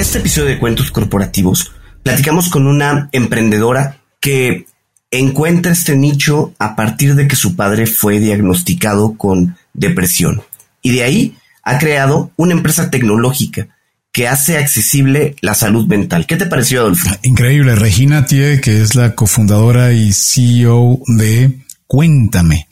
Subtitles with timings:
[0.00, 4.64] este episodio de Cuentos Corporativos, platicamos con una emprendedora que
[5.10, 10.42] encuentra este nicho a partir de que su padre fue diagnosticado con depresión.
[10.80, 13.68] Y de ahí ha creado una empresa tecnológica
[14.10, 16.26] que hace accesible la salud mental.
[16.26, 17.10] ¿Qué te pareció, Adolfo?
[17.22, 17.74] Increíble.
[17.74, 22.68] Regina Tie, que es la cofundadora y CEO de Cuéntame,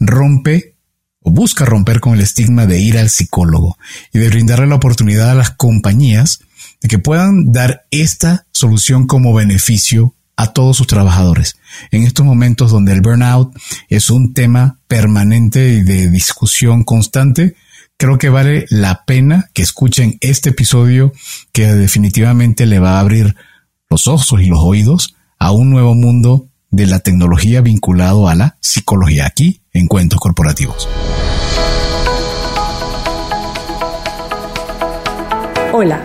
[0.00, 0.76] rompe
[1.20, 3.76] o busca romper con el estigma de ir al psicólogo
[4.14, 6.40] y de brindarle la oportunidad a las compañías
[6.84, 11.56] de que puedan dar esta solución como beneficio a todos sus trabajadores.
[11.90, 13.56] En estos momentos donde el burnout
[13.88, 17.56] es un tema permanente y de discusión constante,
[17.96, 21.14] creo que vale la pena que escuchen este episodio
[21.52, 23.34] que definitivamente le va a abrir
[23.88, 28.58] los ojos y los oídos a un nuevo mundo de la tecnología vinculado a la
[28.60, 30.86] psicología aquí en Cuentos Corporativos.
[35.72, 36.04] Hola,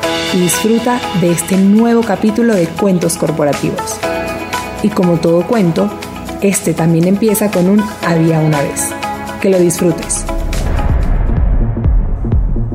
[0.33, 3.97] y disfruta de este nuevo capítulo de Cuentos Corporativos.
[4.83, 5.91] Y como todo cuento,
[6.41, 8.89] este también empieza con un había una vez.
[9.41, 10.23] Que lo disfrutes.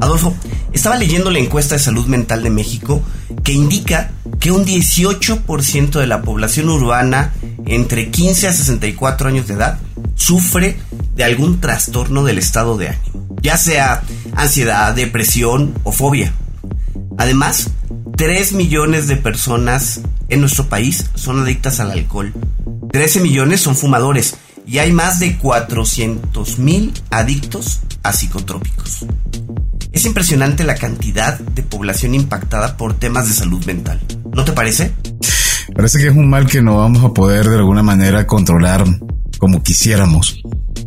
[0.01, 0.35] Adolfo,
[0.73, 3.03] estaba leyendo la encuesta de salud mental de México
[3.43, 7.33] que indica que un 18% de la población urbana
[7.65, 9.79] entre 15 a 64 años de edad
[10.15, 10.77] sufre
[11.15, 14.03] de algún trastorno del estado de ánimo, ya sea
[14.35, 16.33] ansiedad, depresión o fobia.
[17.19, 17.71] Además,
[18.17, 22.33] 3 millones de personas en nuestro país son adictas al alcohol,
[22.91, 24.37] 13 millones son fumadores
[24.67, 29.07] y hay más de 400 mil adictos a psicotrópicos.
[29.93, 34.01] Es impresionante la cantidad de población impactada por temas de salud mental.
[34.35, 34.93] ¿No te parece?
[35.75, 38.85] Parece que es un mal que no vamos a poder de alguna manera controlar
[39.39, 40.41] como quisiéramos.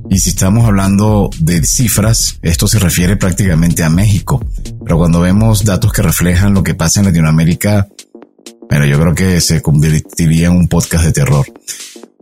[0.10, 4.44] Y si estamos hablando de cifras, esto se refiere prácticamente a México.
[4.84, 7.88] Pero cuando vemos datos que reflejan lo que pasa en Latinoamérica,
[8.70, 11.46] bueno, yo creo que se convertiría en un podcast de terror.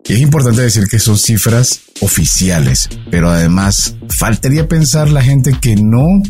[0.05, 5.75] Y es importante decir que son cifras oficiales, pero además faltaría pensar la gente que
[5.75, 6.21] no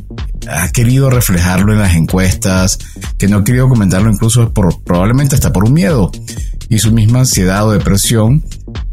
[0.49, 2.79] ha querido reflejarlo en las encuestas,
[3.19, 6.11] que no ha querido comentarlo incluso por, probablemente hasta por un miedo
[6.69, 8.43] y su misma ansiedad o depresión,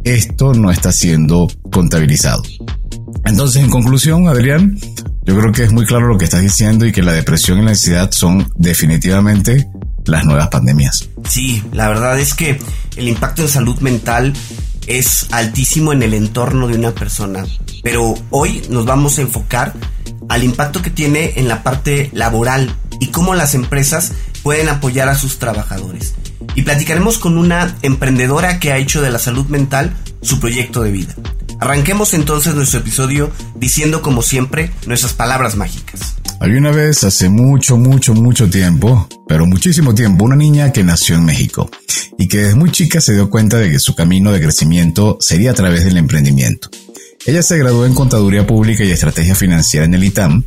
[0.04, 2.42] esto no está siendo contabilizado.
[3.24, 4.78] Entonces, en conclusión, Adrián,
[5.24, 7.62] yo creo que es muy claro lo que estás diciendo y que la depresión y
[7.62, 9.66] la ansiedad son definitivamente
[10.04, 11.08] las nuevas pandemias.
[11.28, 12.58] Sí, la verdad es que
[12.96, 14.34] el impacto en salud mental
[14.86, 17.44] es altísimo en el entorno de una persona.
[17.82, 19.72] Pero hoy nos vamos a enfocar
[20.28, 24.12] al impacto que tiene en la parte laboral y cómo las empresas
[24.42, 26.14] pueden apoyar a sus trabajadores.
[26.54, 30.90] Y platicaremos con una emprendedora que ha hecho de la salud mental su proyecto de
[30.92, 31.14] vida.
[31.60, 36.16] Arranquemos entonces nuestro episodio diciendo como siempre nuestras palabras mágicas.
[36.40, 41.14] Había una vez, hace mucho, mucho, mucho tiempo, pero muchísimo tiempo, una niña que nació
[41.14, 41.70] en México
[42.18, 45.52] y que desde muy chica se dio cuenta de que su camino de crecimiento sería
[45.52, 46.68] a través del emprendimiento.
[47.26, 50.44] Ella se graduó en Contaduría Pública y Estrategia Financiera en el ITAM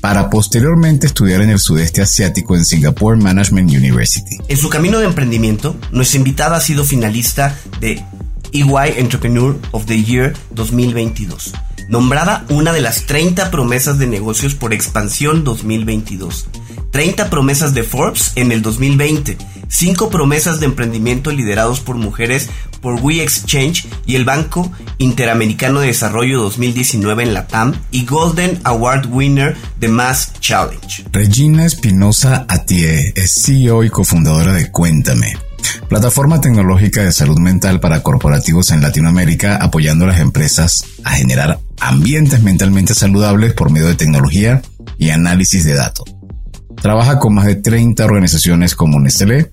[0.00, 4.38] para posteriormente estudiar en el sudeste asiático en Singapore Management University.
[4.48, 8.02] En su camino de emprendimiento, nuestra invitada ha sido finalista de
[8.52, 11.52] EY Entrepreneur of the Year 2022
[11.90, 16.46] nombrada una de las 30 promesas de negocios por expansión 2022,
[16.92, 19.36] 30 promesas de Forbes en el 2020,
[19.70, 22.50] 5 promesas de emprendimiento liderados por mujeres
[22.82, 28.60] por We Exchange y el Banco Interamericano de Desarrollo 2019 en la TAM y Golden
[28.64, 31.04] Award Winner de Mass Challenge.
[31.12, 35.34] Regina Espinosa Atie es CEO y cofundadora de Cuéntame
[35.88, 41.58] plataforma tecnológica de salud mental para corporativos en Latinoamérica, apoyando a las empresas a generar
[41.80, 44.62] ambientes mentalmente saludables por medio de tecnología
[44.98, 46.19] y análisis de datos.
[46.80, 49.52] Trabaja con más de 30 organizaciones como Nestlé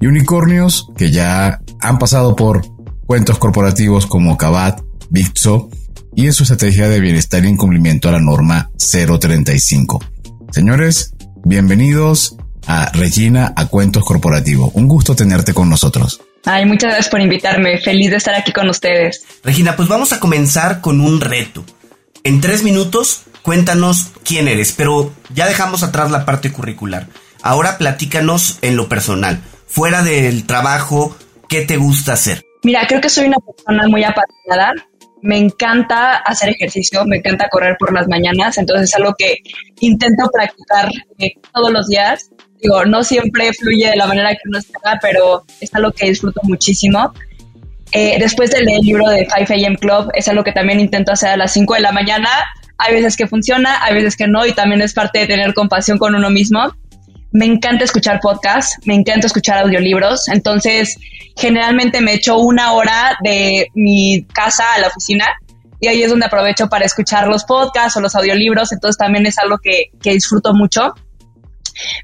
[0.00, 2.62] y unicornios que ya han pasado por
[3.06, 5.68] cuentos corporativos como Cabat, Bitso
[6.14, 10.00] y en su estrategia de bienestar y incumplimiento a la norma 035.
[10.52, 11.14] Señores,
[11.44, 12.36] bienvenidos
[12.68, 14.70] a Regina a Cuentos Corporativos.
[14.74, 16.20] Un gusto tenerte con nosotros.
[16.44, 17.78] Ay, muchas gracias por invitarme.
[17.78, 19.24] Feliz de estar aquí con ustedes.
[19.42, 21.64] Regina, pues vamos a comenzar con un reto.
[22.22, 27.06] En tres minutos, cuéntanos quién eres, pero ya dejamos atrás la parte curricular.
[27.42, 29.40] Ahora platícanos en lo personal.
[29.66, 31.16] fuera del trabajo,
[31.48, 32.44] ¿qué te gusta hacer?
[32.64, 34.74] Mira, creo que soy una persona muy apasionada.
[35.22, 39.38] Me encanta hacer ejercicio, me encanta correr por las mañanas, entonces es algo que
[39.80, 40.88] intento practicar
[41.18, 42.30] eh, todos los días.
[42.60, 46.40] Digo, no siempre fluye de la manera que uno espera, pero es algo que disfruto
[46.42, 47.12] muchísimo.
[47.92, 51.12] Eh, después de leer el libro de 5 AM Club, es algo que también intento
[51.12, 52.28] hacer a las 5 de la mañana.
[52.82, 55.98] Hay veces que funciona, hay veces que no, y también es parte de tener compasión
[55.98, 56.72] con uno mismo.
[57.32, 60.96] Me encanta escuchar podcasts, me encanta escuchar audiolibros, entonces
[61.36, 65.26] generalmente me echo una hora de mi casa a la oficina
[65.80, 69.38] y ahí es donde aprovecho para escuchar los podcasts o los audiolibros, entonces también es
[69.38, 70.94] algo que, que disfruto mucho.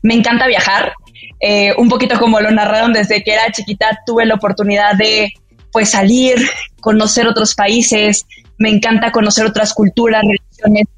[0.02, 0.92] Me encanta viajar,
[1.40, 5.32] eh, un poquito como lo narraron desde que era chiquita, tuve la oportunidad de
[5.72, 6.36] pues salir,
[6.80, 8.24] conocer otros países,
[8.58, 10.22] me encanta conocer otras culturas,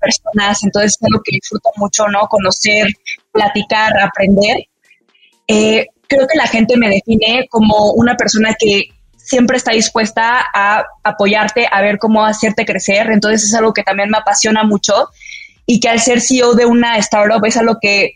[0.00, 2.20] personas, entonces es algo que disfruto mucho, ¿no?
[2.28, 2.88] Conocer,
[3.32, 4.64] platicar, aprender.
[5.46, 10.84] Eh, creo que la gente me define como una persona que siempre está dispuesta a
[11.04, 15.10] apoyarte, a ver cómo hacerte crecer, entonces es algo que también me apasiona mucho
[15.66, 18.14] y que al ser CEO de una startup es algo que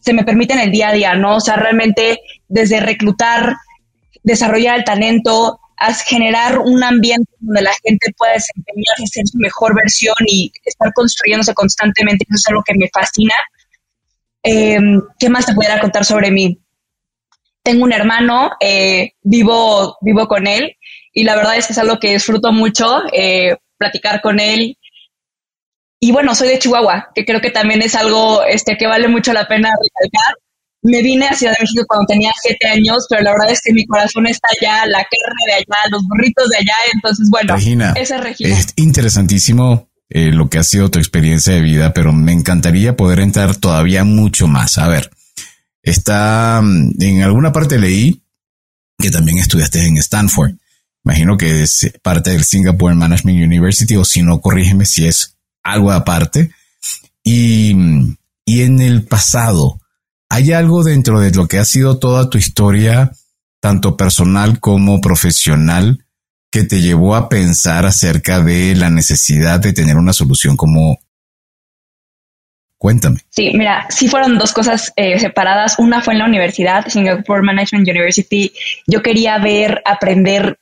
[0.00, 1.36] se me permite en el día a día, ¿no?
[1.36, 3.56] O sea, realmente desde reclutar,
[4.22, 9.74] desarrollar el talento, a generar un ambiente donde la gente pueda desempeñarse, ser su mejor
[9.74, 12.26] versión y estar construyéndose constantemente.
[12.28, 13.34] Eso es algo que me fascina.
[14.42, 16.60] Em, ¿Qué más te pudiera contar sobre mí?
[17.62, 20.76] Tengo un hermano, eh, vivo, vivo con él
[21.14, 24.76] y la verdad es que es algo que disfruto mucho, eh, platicar con él.
[25.98, 29.32] Y bueno, soy de Chihuahua, que creo que también es algo este, que vale mucho
[29.32, 30.34] la pena recalcar
[30.82, 33.72] me vine a Ciudad de México cuando tenía siete años, pero la verdad es que
[33.72, 37.92] mi corazón está allá, la carne de allá, los burritos de allá, entonces bueno, Regina,
[37.96, 38.58] esa es Regina.
[38.58, 43.20] Es interesantísimo eh, lo que ha sido tu experiencia de vida, pero me encantaría poder
[43.20, 44.78] entrar todavía mucho más.
[44.78, 45.10] A ver,
[45.82, 48.22] está mm, en alguna parte leí
[48.98, 50.52] que también estudiaste en Stanford.
[51.04, 55.92] Imagino que es parte del Singapore Management University, o si no, corrígeme si es algo
[55.92, 56.50] aparte.
[57.22, 59.80] Y, mm, y en el pasado,
[60.32, 63.10] ¿Hay algo dentro de lo que ha sido toda tu historia,
[63.58, 66.04] tanto personal como profesional,
[66.52, 71.00] que te llevó a pensar acerca de la necesidad de tener una solución como...
[72.78, 73.18] Cuéntame.
[73.28, 75.74] Sí, mira, sí fueron dos cosas eh, separadas.
[75.78, 78.52] Una fue en la universidad, Singapore Management University.
[78.86, 80.58] Yo quería ver, aprender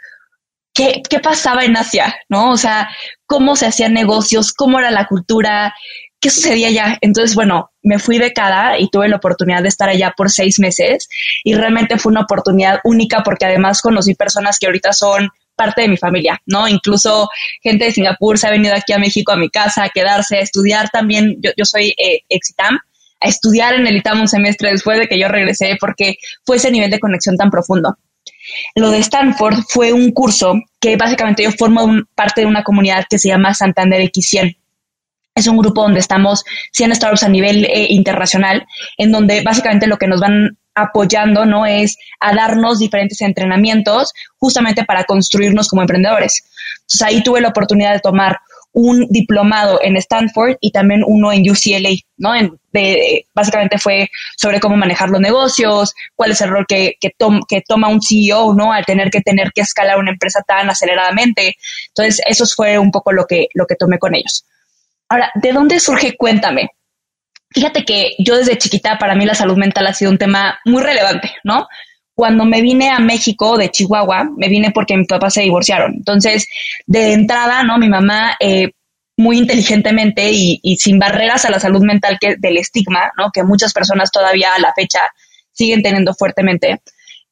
[0.75, 2.51] qué, qué pasaba en Asia, ¿no?
[2.51, 2.89] O sea,
[3.27, 5.75] cómo se hacían negocios, cómo era la cultura,
[6.21, 6.99] ¿qué sucedía allá?
[7.01, 11.09] Entonces, bueno, me fui becada y tuve la oportunidad de estar allá por seis meses
[11.43, 15.89] y realmente fue una oportunidad única porque además conocí personas que ahorita son parte de
[15.89, 16.69] mi familia, ¿no?
[16.69, 17.31] Incluso
[17.63, 20.41] gente de Singapur se ha venido aquí a México a mi casa a quedarse, a
[20.41, 21.37] estudiar también.
[21.41, 22.79] Yo, yo soy eh, exitam,
[23.21, 26.71] a estudiar en el ITAM un semestre después de que yo regresé porque fue ese
[26.71, 27.97] nivel de conexión tan profundo.
[28.75, 33.19] Lo de Stanford fue un curso que básicamente yo formo parte de una comunidad que
[33.19, 34.59] se llama Santander X100
[35.35, 38.67] es un grupo donde estamos 100 startups a nivel eh, internacional,
[38.97, 41.67] en donde básicamente lo que nos van apoyando, ¿no?
[41.67, 46.45] Es a darnos diferentes entrenamientos justamente para construirnos como emprendedores.
[46.83, 48.39] Entonces ahí tuve la oportunidad de tomar
[48.73, 52.33] un diplomado en Stanford y también uno en UCLA, ¿no?
[52.73, 57.11] de, básicamente fue sobre cómo manejar los negocios, cuál es el rol que, que,
[57.49, 58.73] que, toma un CEO, ¿no?
[58.73, 61.57] Al tener que tener que escalar una empresa tan aceleradamente.
[61.89, 64.45] Entonces, eso fue un poco lo que, lo que tomé con ellos.
[65.09, 66.71] Ahora, ¿de dónde surge Cuéntame?
[67.51, 70.83] Fíjate que yo desde chiquita para mí la salud mental ha sido un tema muy
[70.83, 71.67] relevante, ¿no?
[72.15, 75.95] Cuando me vine a México de Chihuahua, me vine porque mis papás se divorciaron.
[75.95, 76.47] Entonces,
[76.87, 77.79] de entrada, ¿no?
[77.79, 78.73] Mi mamá, eh,
[79.17, 83.31] muy inteligentemente y, sin barreras a la salud mental que del estigma, ¿no?
[83.33, 85.01] Que muchas personas todavía a la fecha
[85.53, 86.83] siguen teniendo fuertemente,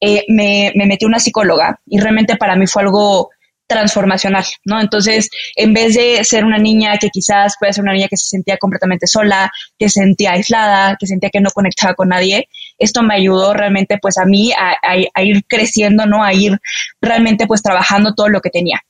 [0.01, 3.31] eh, me, me metí una psicóloga y realmente para mí fue algo
[3.67, 4.81] transformacional, ¿no?
[4.81, 8.29] Entonces, en vez de ser una niña que quizás puede ser una niña que se
[8.29, 13.03] sentía completamente sola, que se sentía aislada, que sentía que no conectaba con nadie, esto
[13.03, 16.23] me ayudó realmente pues a mí a, ir creciendo, ¿no?
[16.23, 16.59] A ir
[17.01, 18.81] realmente pues trabajando todo lo que tenía.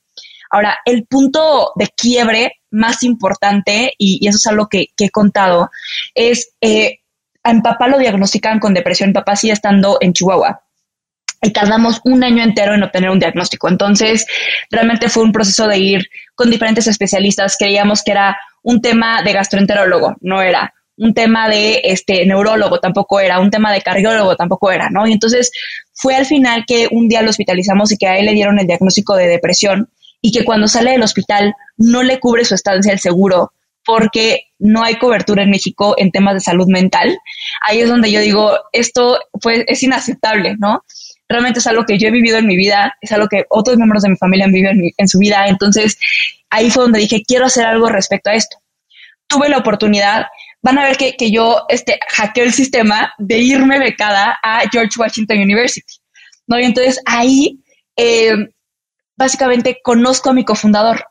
[0.51, 5.71] Ahora, el punto de quiebre más importante, y, eso es algo que, he contado,
[6.15, 7.01] es eh,
[7.43, 10.66] a papá lo diagnostican con depresión, papá sigue estando en Chihuahua
[11.47, 13.69] y tardamos un año entero en obtener un diagnóstico.
[13.69, 14.27] Entonces,
[14.69, 17.57] realmente fue un proceso de ir con diferentes especialistas.
[17.57, 23.21] Creíamos que era un tema de gastroenterólogo, no era un tema de este neurólogo, tampoco
[23.21, 25.07] era un tema de cardiólogo, tampoco era, ¿no?
[25.07, 25.53] Y entonces
[25.93, 28.67] fue al final que un día lo hospitalizamos y que a él le dieron el
[28.67, 29.89] diagnóstico de depresión
[30.21, 33.53] y que cuando sale del hospital no le cubre su estancia el seguro
[33.85, 37.17] porque no hay cobertura en México en temas de salud mental.
[37.63, 40.83] Ahí es donde yo digo, esto pues es inaceptable, ¿no?
[41.29, 44.03] Realmente es algo que yo he vivido en mi vida, es algo que otros miembros
[44.03, 45.47] de mi familia han vivido en, su vida.
[45.47, 45.99] Entonces,
[46.51, 48.59] ahí fue donde dije, quiero hacer algo respecto a esto.
[49.27, 50.27] Tuve la oportunidad
[50.63, 54.99] van a ver que, que yo este, hackeo el sistema de irme becada a George
[54.99, 55.95] Washington University.
[56.49, 56.59] ¿no?
[56.59, 57.61] Y entonces ahí
[57.97, 58.35] eh,
[59.17, 61.07] básicamente conozco a mi cofundador.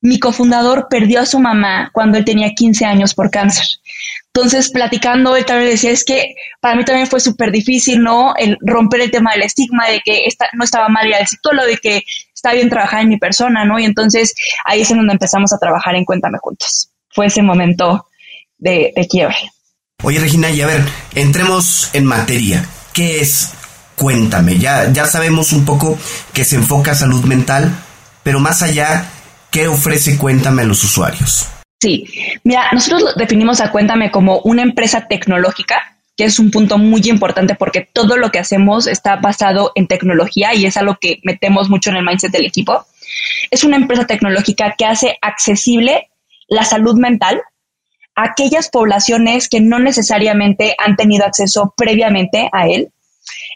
[0.00, 3.64] Mi cofundador perdió a su mamá cuando él tenía 15 años por cáncer.
[4.38, 8.36] Entonces, platicando, él también decía, es que para mí también fue súper difícil, ¿no?
[8.36, 11.66] El romper el tema del estigma de que esta, no estaba mal ir al psicólogo,
[11.66, 13.80] de que está bien trabajar en mi persona, ¿no?
[13.80, 14.32] Y entonces
[14.64, 16.88] ahí es en donde empezamos a trabajar en Cuéntame Juntos.
[17.10, 18.06] Fue ese momento
[18.58, 19.34] de, quiebre.
[20.04, 20.84] Oye, Regina, y a ver,
[21.16, 22.64] entremos en materia.
[22.92, 23.54] ¿Qué es
[23.96, 24.56] Cuéntame?
[24.56, 25.98] Ya, ya sabemos un poco
[26.32, 27.74] que se enfoca a salud mental,
[28.22, 29.10] pero más allá,
[29.50, 31.48] ¿qué ofrece Cuéntame a los usuarios?
[31.80, 32.06] Sí,
[32.42, 37.54] mira, nosotros definimos a Cuéntame como una empresa tecnológica, que es un punto muy importante
[37.54, 41.90] porque todo lo que hacemos está basado en tecnología y es algo que metemos mucho
[41.90, 42.84] en el mindset del equipo.
[43.50, 46.10] Es una empresa tecnológica que hace accesible
[46.48, 47.40] la salud mental
[48.18, 52.90] aquellas poblaciones que no necesariamente han tenido acceso previamente a él,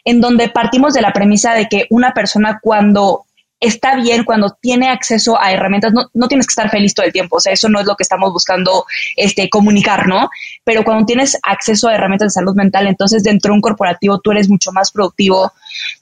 [0.05, 3.25] en donde partimos de la premisa de que una persona cuando
[3.63, 7.13] está bien, cuando tiene acceso a herramientas, no, no, tienes que estar feliz todo el
[7.13, 10.29] tiempo, o sea, eso no es lo que estamos buscando este, comunicar, ¿no?
[10.63, 14.31] Pero cuando tienes acceso a herramientas de salud mental, entonces dentro de un corporativo tú
[14.31, 15.53] eres mucho más productivo,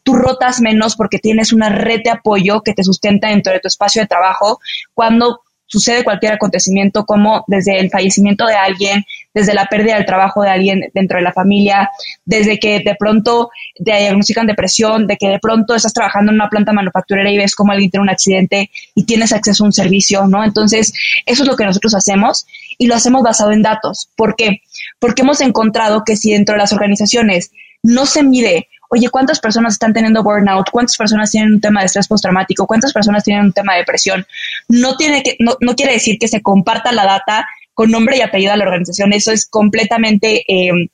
[0.03, 3.67] tú rotas menos porque tienes una red de apoyo que te sustenta dentro de tu
[3.67, 4.59] espacio de trabajo,
[4.93, 5.41] cuando
[5.71, 10.49] sucede cualquier acontecimiento como desde el fallecimiento de alguien, desde la pérdida del trabajo de
[10.49, 11.89] alguien dentro de la familia,
[12.25, 16.49] desde que de pronto te diagnostican depresión, de que de pronto estás trabajando en una
[16.49, 20.27] planta manufacturera y ves como alguien tiene un accidente y tienes acceso a un servicio,
[20.27, 20.43] ¿no?
[20.43, 20.93] Entonces,
[21.25, 22.45] eso es lo que nosotros hacemos
[22.77, 24.09] y lo hacemos basado en datos.
[24.17, 24.61] ¿Por qué?
[24.99, 27.51] Porque hemos encontrado que si dentro de las organizaciones
[27.81, 30.69] no se mide oye, ¿cuántas personas están teniendo burnout?
[30.69, 32.67] ¿Cuántas personas tienen un tema de estrés postraumático?
[32.67, 34.25] ¿Cuántas personas tienen un tema de depresión?
[34.67, 38.21] No, tiene que, no, no quiere decir que se comparta la data con nombre y
[38.21, 39.13] apellido a la organización.
[39.13, 40.89] Eso es completamente eh,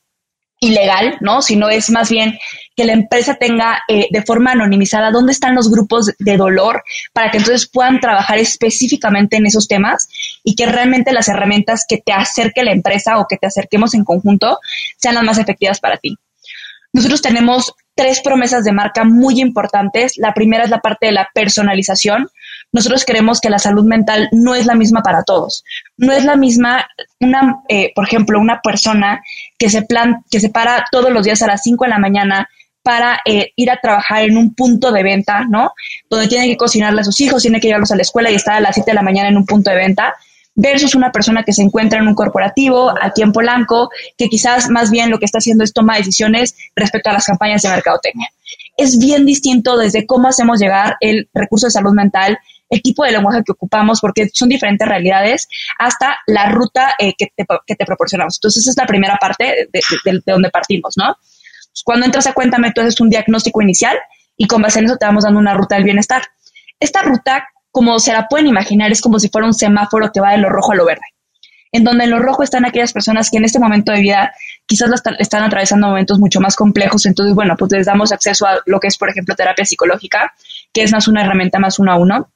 [0.60, 1.42] ilegal, ¿no?
[1.42, 2.38] Sino es más bien
[2.76, 7.32] que la empresa tenga eh, de forma anonimizada dónde están los grupos de dolor para
[7.32, 10.08] que entonces puedan trabajar específicamente en esos temas
[10.44, 14.06] y que realmente las herramientas que te acerque la empresa o que te acerquemos en
[14.06, 14.60] conjunto
[14.98, 16.16] sean las más efectivas para ti.
[16.94, 20.14] Nosotros tenemos tres promesas de marca muy importantes.
[20.18, 22.30] La primera es la parte de la personalización.
[22.72, 25.64] Nosotros creemos que la salud mental no es la misma para todos.
[25.98, 26.88] No es la misma,
[27.20, 29.22] una, eh, por ejemplo, una persona
[29.58, 32.48] que se, plan, que se para todos los días a las 5 de la mañana
[32.84, 35.74] para eh, ir a trabajar en un punto de venta, ¿no?
[36.10, 38.54] Donde tiene que cocinarle a sus hijos, tiene que llevarlos a la escuela y estar
[38.54, 40.14] a las 7 de la mañana en un punto de venta
[40.58, 44.90] versus una persona que se encuentra en un corporativo aquí en Polanco, que quizás más
[44.90, 48.28] bien lo que está haciendo es tomar decisiones respecto a las campañas de mercadotecnia.
[48.76, 52.40] Es bien distinto desde cómo hacemos llegar el recurso de salud mental,
[52.72, 55.48] el tipo de lenguaje que ocupamos, porque son diferentes realidades,
[55.78, 58.38] hasta la ruta eh, que, te, proporcionamos.
[58.40, 61.16] Entonces, esa es la primera parte de, donde partimos, ¿no?
[61.86, 63.96] Cuando entras a Cuéntame, tú haces un diagnóstico inicial
[64.36, 66.24] y con base en eso te vamos dando una ruta del bienestar.
[66.80, 70.32] Esta ruta como se la pueden imaginar, es como si fuera un semáforo que va
[70.32, 71.06] de lo rojo a lo verde.
[71.72, 74.34] En donde en lo rojo están aquellas personas que en este momento de vida
[74.66, 77.06] quizás están atravesando momentos mucho más complejos.
[77.06, 80.34] Entonces, bueno, pues les damos acceso a lo que es, por ejemplo, terapia psicológica,
[80.74, 82.32] que es más una herramienta más uno a uno.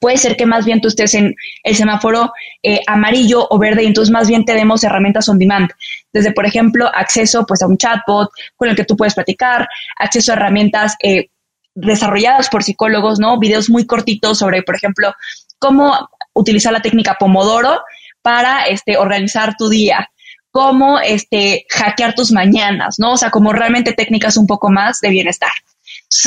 [0.00, 3.88] Puede ser que más bien tú estés en el semáforo eh, amarillo o verde y
[3.88, 5.68] entonces más bien te demos herramientas on demand.
[6.14, 10.32] Desde, por ejemplo, acceso pues a un chatbot con el que tú puedes platicar, acceso
[10.32, 11.28] a herramientas eh,
[11.74, 13.38] desarrolladas por psicólogos, ¿no?
[13.38, 15.14] Videos muy cortitos sobre, por ejemplo,
[15.58, 17.80] cómo utilizar la técnica Pomodoro
[18.22, 20.10] para este, organizar tu día,
[20.50, 23.12] cómo este, hackear tus mañanas, ¿no?
[23.12, 25.50] O sea, como realmente técnicas un poco más de bienestar.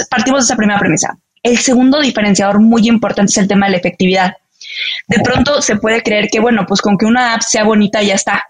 [0.10, 1.18] partimos de esa primera premisa.
[1.44, 4.36] El segundo diferenciador muy importante es el tema de la efectividad.
[5.08, 8.16] De pronto se puede creer que, bueno, pues con que una app sea bonita ya
[8.16, 8.46] está.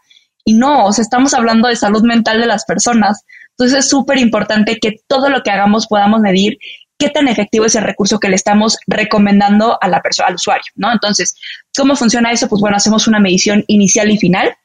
[0.45, 3.25] Y no, o sea, estamos hablando de salud mental de las personas.
[3.51, 6.57] Entonces es súper importante que todo lo que hagamos podamos medir
[6.97, 10.71] qué tan efectivo es el recurso que le estamos recomendando a la persona, al usuario,
[10.75, 10.91] ¿no?
[10.91, 11.35] Entonces,
[11.75, 12.47] ¿cómo funciona eso?
[12.47, 14.55] Pues bueno, hacemos una medición inicial y final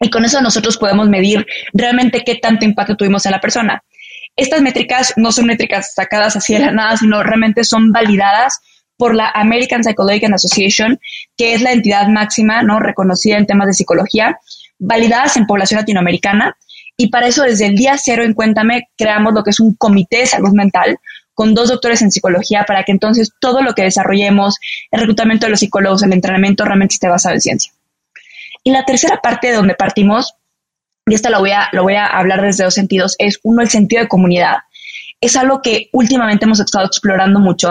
[0.00, 3.82] y con eso nosotros podemos medir realmente qué tanto impacto tuvimos en la persona.
[4.36, 8.60] Estas métricas no son métricas sacadas así de la nada, sino realmente son validadas
[8.96, 11.00] por la American Psychological Association,
[11.36, 12.78] que es la entidad máxima, ¿no?
[12.78, 14.38] Reconocida en temas de psicología,
[14.78, 16.56] validadas en población latinoamericana.
[16.96, 20.18] Y para eso, desde el día cero en Cuéntame, creamos lo que es un comité
[20.18, 20.98] de salud mental,
[21.38, 24.56] con dos doctores en psicología para que entonces todo lo que desarrollemos,
[24.90, 27.72] el reclutamiento de los psicólogos, el entrenamiento realmente esté basado en ciencia.
[28.64, 30.34] Y la tercera parte de donde partimos,
[31.06, 33.68] y esta lo voy a, lo voy a hablar desde dos sentidos, es uno, el
[33.68, 34.56] sentido de comunidad.
[35.20, 37.70] es algo que últimamente hemos estado explorando mucho,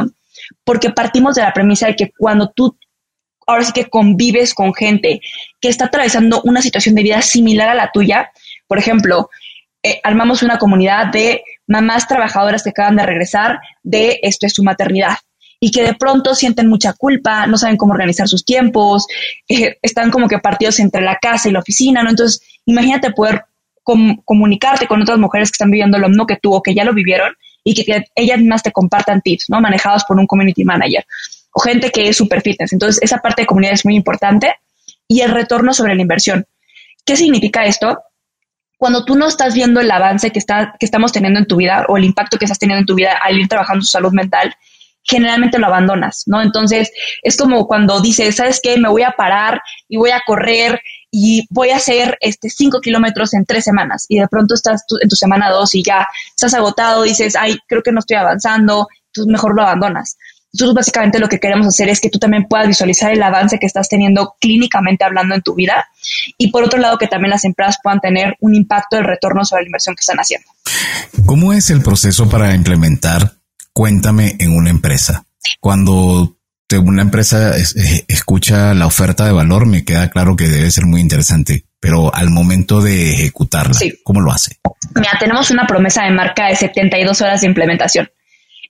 [0.63, 2.77] porque partimos de la premisa de que cuando tú
[3.47, 5.19] ahora sí que convives con gente
[5.59, 8.31] que está atravesando una situación de vida similar a la tuya,
[8.65, 9.29] por ejemplo,
[9.87, 14.63] eh, armamos una comunidad de mamás trabajadoras que acaban de regresar de esto es su
[14.63, 15.17] maternidad
[15.59, 19.07] y que de pronto sienten mucha culpa, no saben cómo organizar sus tiempos,
[19.47, 22.09] eh, están como que partidos entre la casa y la oficina, ¿no?
[22.09, 23.45] Entonces, imagínate poder
[24.25, 26.93] comunicarte con otras mujeres que están viviendo lo mismo que tú o que ya lo
[26.93, 29.61] vivieron y que ellas mismas te compartan tips, ¿no?
[29.61, 31.05] Manejados por un community manager
[31.53, 32.73] o gente que es super fitness.
[32.73, 34.53] Entonces, esa parte de comunidad es muy importante
[35.07, 36.45] y el retorno sobre la inversión.
[37.05, 37.97] ¿Qué significa esto?
[38.77, 41.85] Cuando tú no estás viendo el avance que, está, que estamos teniendo en tu vida
[41.87, 44.55] o el impacto que estás teniendo en tu vida al ir trabajando su salud mental,
[45.07, 46.41] generalmente lo abandonas, ¿no?
[46.41, 46.91] Entonces,
[47.23, 48.77] es como cuando dices, ¿sabes qué?
[48.77, 53.33] Me voy a parar y voy a correr y voy a hacer este cinco kilómetros
[53.33, 57.03] en tres semanas y de pronto estás en tu semana dos y ya estás agotado,
[57.03, 60.17] dices, ay, creo que no estoy avanzando, entonces mejor lo abandonas.
[60.53, 63.65] Nosotros básicamente lo que queremos hacer es que tú también puedas visualizar el avance que
[63.65, 65.87] estás teniendo clínicamente hablando en tu vida
[66.37, 69.63] y por otro lado que también las empresas puedan tener un impacto del retorno sobre
[69.63, 70.47] la inversión que están haciendo.
[71.25, 73.37] ¿Cómo es el proceso para implementar
[73.77, 75.23] Cuéntame en una empresa?
[75.59, 76.35] Cuando
[76.83, 77.51] una empresa
[78.07, 82.31] escucha la oferta de valor, me queda claro que debe ser muy interesante, pero al
[82.31, 84.57] momento de ejecutarla, ¿cómo lo hace?
[84.95, 88.09] Mira, tenemos una promesa de marca de 72 horas de implementación.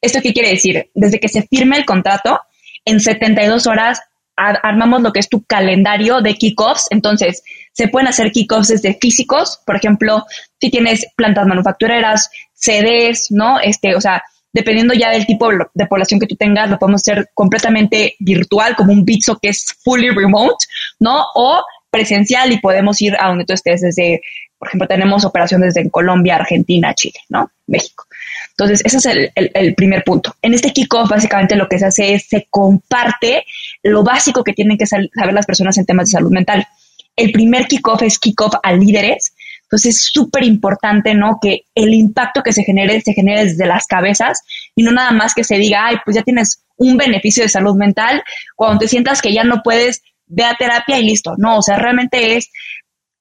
[0.02, 0.90] ¿Esto qué quiere decir?
[0.94, 2.40] Desde que se firme el contrato,
[2.86, 4.02] en 72 horas
[4.38, 6.86] armamos lo que es tu calendario de kickoffs.
[6.92, 10.26] Entonces, se pueden hacer kickoffs desde físicos, por ejemplo,
[10.62, 13.60] si tienes plantas manufactureras, CDs, ¿no?
[13.60, 14.24] Este, o sea,
[14.54, 18.94] dependiendo ya del tipo de población que tú tengas, lo podemos hacer completamente virtual, como
[18.94, 20.66] un Bitso que es fully remote,
[21.00, 21.26] ¿no?
[21.36, 24.22] O presencial y podemos ir a donde tú estés desde,
[24.58, 27.52] por ejemplo, tenemos operaciones desde Colombia, Argentina, Chile, ¿no?
[27.66, 28.07] México.
[28.60, 30.36] Entonces, ese es el, primer punto.
[30.42, 33.46] En este kickoff, básicamente lo que se hace es se comparte
[33.84, 36.66] lo básico que tienen que saber las personas en temas de salud mental.
[37.16, 41.38] El primer kickoff es kickoff a líderes, entonces es súper importante, ¿no?
[41.40, 44.42] Que el impacto que se genere se genere desde las cabezas
[44.76, 47.76] y no nada más que se diga, ay, pues ya tienes un beneficio de salud
[47.76, 48.24] mental,
[48.56, 51.36] cuando te sientas que ya no puedes, ve a terapia y listo.
[51.38, 52.50] No, o sea, realmente es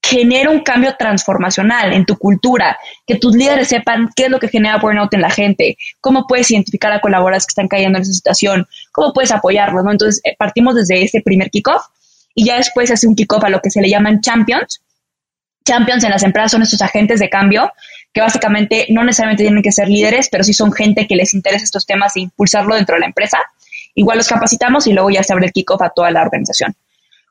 [0.09, 4.49] genera un cambio transformacional en tu cultura, que tus líderes sepan qué es lo que
[4.49, 8.13] genera burnout en la gente, cómo puedes identificar a colaboradores que están cayendo en esa
[8.13, 9.91] situación, cómo puedes apoyarlos, ¿no?
[9.91, 11.87] Entonces, eh, partimos desde ese primer kickoff
[12.35, 14.81] y ya después se hace un kickoff a lo que se le llaman champions,
[15.67, 17.73] Champions en las empresas son estos agentes de cambio
[18.13, 21.65] que básicamente no necesariamente tienen que ser líderes, pero sí son gente que les interesa
[21.65, 23.39] estos temas e impulsarlo dentro de la empresa.
[23.95, 26.75] Igual los capacitamos y luego ya se abre el kickoff a toda la organización.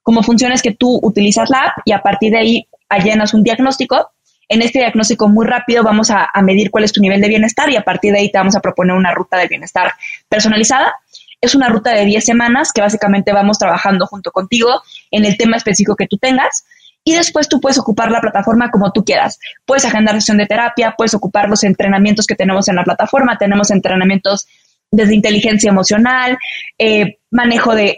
[0.05, 2.67] Como funciona es que tú utilizas la app y a partir de ahí
[3.03, 4.11] llenas un diagnóstico.
[4.47, 7.71] En este diagnóstico muy rápido vamos a, a medir cuál es tu nivel de bienestar
[7.71, 9.93] y a partir de ahí te vamos a proponer una ruta de bienestar
[10.29, 10.93] personalizada.
[11.41, 14.69] Es una ruta de 10 semanas que básicamente vamos trabajando junto contigo
[15.09, 16.65] en el tema específico que tú tengas
[17.03, 19.39] y después tú puedes ocupar la plataforma como tú quieras.
[19.65, 23.71] Puedes agendar sesión de terapia, puedes ocupar los entrenamientos que tenemos en la plataforma, tenemos
[23.71, 24.47] entrenamientos
[24.91, 26.37] desde inteligencia emocional,
[26.77, 27.95] eh, manejo de,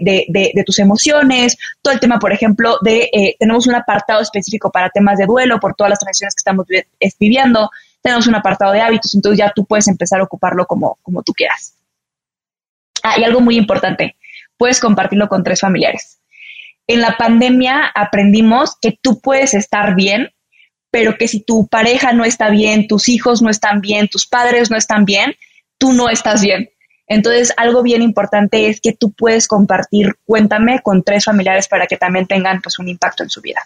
[0.65, 5.17] tus emociones, todo el tema, por ejemplo, de, eh, tenemos un apartado específico para temas
[5.17, 6.65] de duelo por todas las transiciones que estamos
[7.19, 7.69] viviendo,
[8.01, 11.33] tenemos un apartado de hábitos, entonces ya tú puedes empezar a ocuparlo como, como tú
[11.33, 11.75] quieras.
[13.03, 14.15] Ah, y algo muy importante,
[14.57, 16.17] puedes compartirlo con tres familiares
[16.87, 20.29] en la pandemia aprendimos que tú puedes estar bien,
[20.89, 24.71] pero que si tu pareja no está bien, tus hijos no están bien, tus padres
[24.71, 25.35] no están bien,
[25.77, 26.69] tú no estás bien.
[27.07, 31.97] Entonces, algo bien importante es que tú puedes compartir, cuéntame, con tres familiares para que
[31.97, 33.61] también tengan pues un impacto en su vida.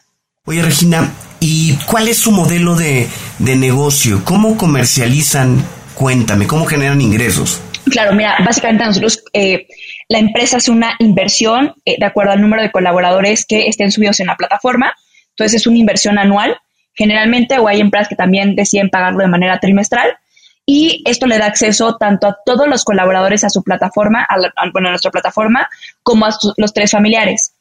[0.46, 3.08] Oye, Regina, ¿y cuál es su modelo de,
[3.40, 4.24] negocio?
[4.26, 5.64] ¿Cómo comercializan?
[5.94, 7.62] Cuéntame, ¿cómo generan ingresos?
[7.86, 9.68] Claro, mira, básicamente nosotros eh,
[10.08, 14.20] la empresa hace una inversión eh, de acuerdo al número de colaboradores que estén subidos
[14.20, 14.96] en la plataforma.
[15.30, 16.58] Entonces es una inversión anual,
[16.94, 20.18] generalmente, o hay empresas que también deciden pagarlo de manera trimestral.
[20.66, 24.38] Y esto le da acceso tanto a todos los colaboradores a su plataforma, a,
[24.72, 25.70] bueno, a nuestra plataforma,
[26.04, 27.54] como a los tres familiares.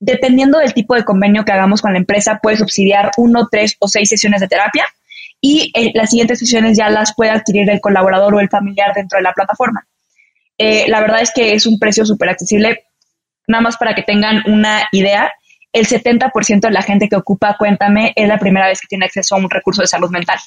[0.00, 3.88] Dependiendo del tipo de convenio que hagamos con la empresa, puede subsidiar uno, tres o
[3.88, 4.86] seis sesiones de terapia
[5.40, 9.22] y las siguientes sesiones ya las puede adquirir el colaborador o el familiar dentro de
[9.22, 9.86] la plataforma.
[10.56, 12.84] Eh, la verdad es que es un precio súper accesible.
[13.46, 15.32] Nada más para que tengan una idea,
[15.72, 19.36] el 70% de la gente que ocupa Cuéntame es la primera vez que tiene acceso
[19.36, 20.38] a un recurso de salud mental.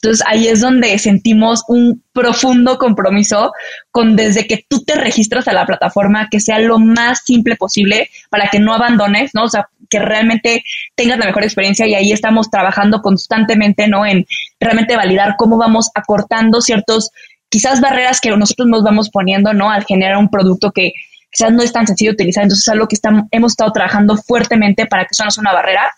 [0.00, 3.52] Entonces ahí es donde sentimos un profundo compromiso
[3.90, 8.08] con desde que tú te registras a la plataforma, que sea lo más simple posible
[8.30, 9.44] para que no abandones, ¿no?
[9.44, 10.62] O sea, que realmente
[10.94, 14.06] tengas la mejor experiencia y ahí estamos trabajando constantemente, ¿no?
[14.06, 14.24] En
[14.60, 17.10] realmente validar cómo vamos acortando ciertos,
[17.48, 19.70] quizás barreras que nosotros nos vamos poniendo, ¿no?
[19.70, 20.92] Al generar un producto que
[21.30, 22.44] quizás no es tan sencillo de utilizar.
[22.44, 25.52] Entonces es algo que estamos, hemos estado trabajando fuertemente para que eso no sea una
[25.52, 25.90] barrera.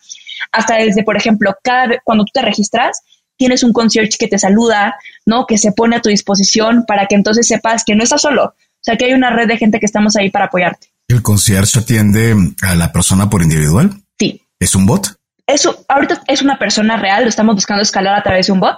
[0.52, 3.02] Hasta desde, por ejemplo, cada cuando tú te registras,
[3.40, 5.46] tienes un concierge que te saluda, ¿no?
[5.46, 8.44] Que se pone a tu disposición para que entonces sepas que no estás solo.
[8.44, 10.88] O sea, que hay una red de gente que estamos ahí para apoyarte.
[11.08, 13.92] ¿El concierge atiende a la persona por individual?
[14.18, 14.42] Sí.
[14.58, 15.16] ¿Es un bot?
[15.46, 18.76] Eso, ahorita es una persona real, lo estamos buscando escalar a través de un bot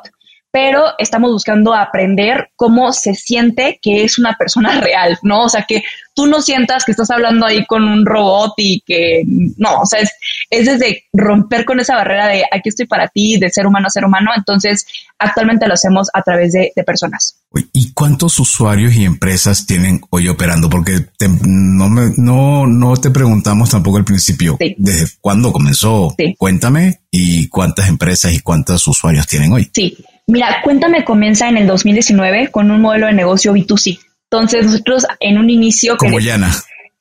[0.53, 5.45] pero estamos buscando aprender cómo se siente que es una persona real, ¿no?
[5.45, 5.83] O sea, que
[6.15, 10.01] tú no sientas que estás hablando ahí con un robot y que no, o sea,
[10.01, 10.13] es,
[10.51, 13.91] es desde romper con esa barrera de aquí estoy para ti, de ser humano a
[13.91, 14.31] ser humano.
[14.37, 14.87] Entonces,
[15.19, 17.39] actualmente lo hacemos a través de, personas.
[17.73, 20.69] ¿Y cuántos usuarios y empresas tienen hoy operando?
[20.69, 21.07] Porque
[21.47, 24.59] no, me, no, no te preguntamos tampoco al principio.
[24.77, 26.15] ¿Desde cuándo comenzó?
[26.39, 29.71] Cuéntame y cuántas empresas y cuántos usuarios tienen hoy.
[29.73, 33.99] Sí, Mira, Cuéntame comienza en el 2019 con un modelo de negocio B2C.
[34.31, 35.97] Entonces nosotros en un inicio...
[35.97, 36.53] Como Yana.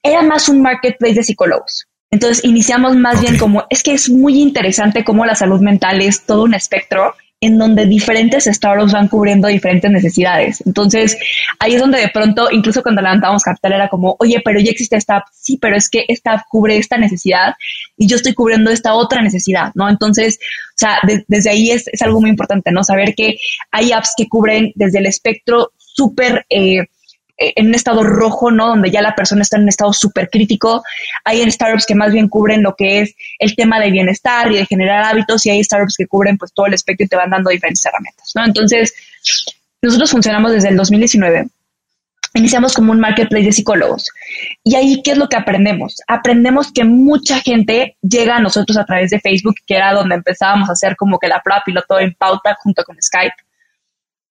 [0.03, 1.87] Era más un marketplace de psicólogos.
[2.11, 6.25] Entonces iniciamos más bien como, es que es muy interesante cómo la salud mental es
[6.25, 10.63] todo un espectro en donde diferentes startups van cubriendo diferentes necesidades.
[10.65, 11.17] Entonces,
[11.57, 14.95] ahí es donde de pronto, incluso cuando levantamos capital, era como, oye, pero ya existe
[14.95, 15.25] esta app.
[15.33, 17.55] Sí, pero es que esta app cubre esta necesidad
[17.97, 19.89] y yo estoy cubriendo esta otra necesidad, ¿no?
[19.89, 22.83] Entonces, o sea, desde ahí es, es, algo muy importante, ¿no?
[22.83, 23.37] Saber que
[23.71, 26.45] hay apps que cubren desde el espectro súper...
[26.49, 26.85] Eh,
[27.41, 28.67] en un estado rojo, ¿no?
[28.67, 30.83] Donde ya la persona está en un estado súper crítico.
[31.25, 34.65] Hay startups que más bien cubren lo que es el tema de bienestar y de
[34.65, 37.49] generar hábitos y hay startups que cubren pues todo el espectro y te van dando
[37.49, 38.45] diferentes herramientas, ¿no?
[38.45, 38.93] Entonces,
[39.81, 41.47] nosotros funcionamos desde el 2019.
[42.33, 44.09] Iniciamos como un marketplace de psicólogos.
[44.63, 45.97] Y ahí, ¿qué es lo que aprendemos?
[46.07, 50.69] Aprendemos que mucha gente llega a nosotros a través de Facebook, que era donde empezábamos
[50.69, 53.35] a hacer como que la prueba piloto en pauta junto con Skype.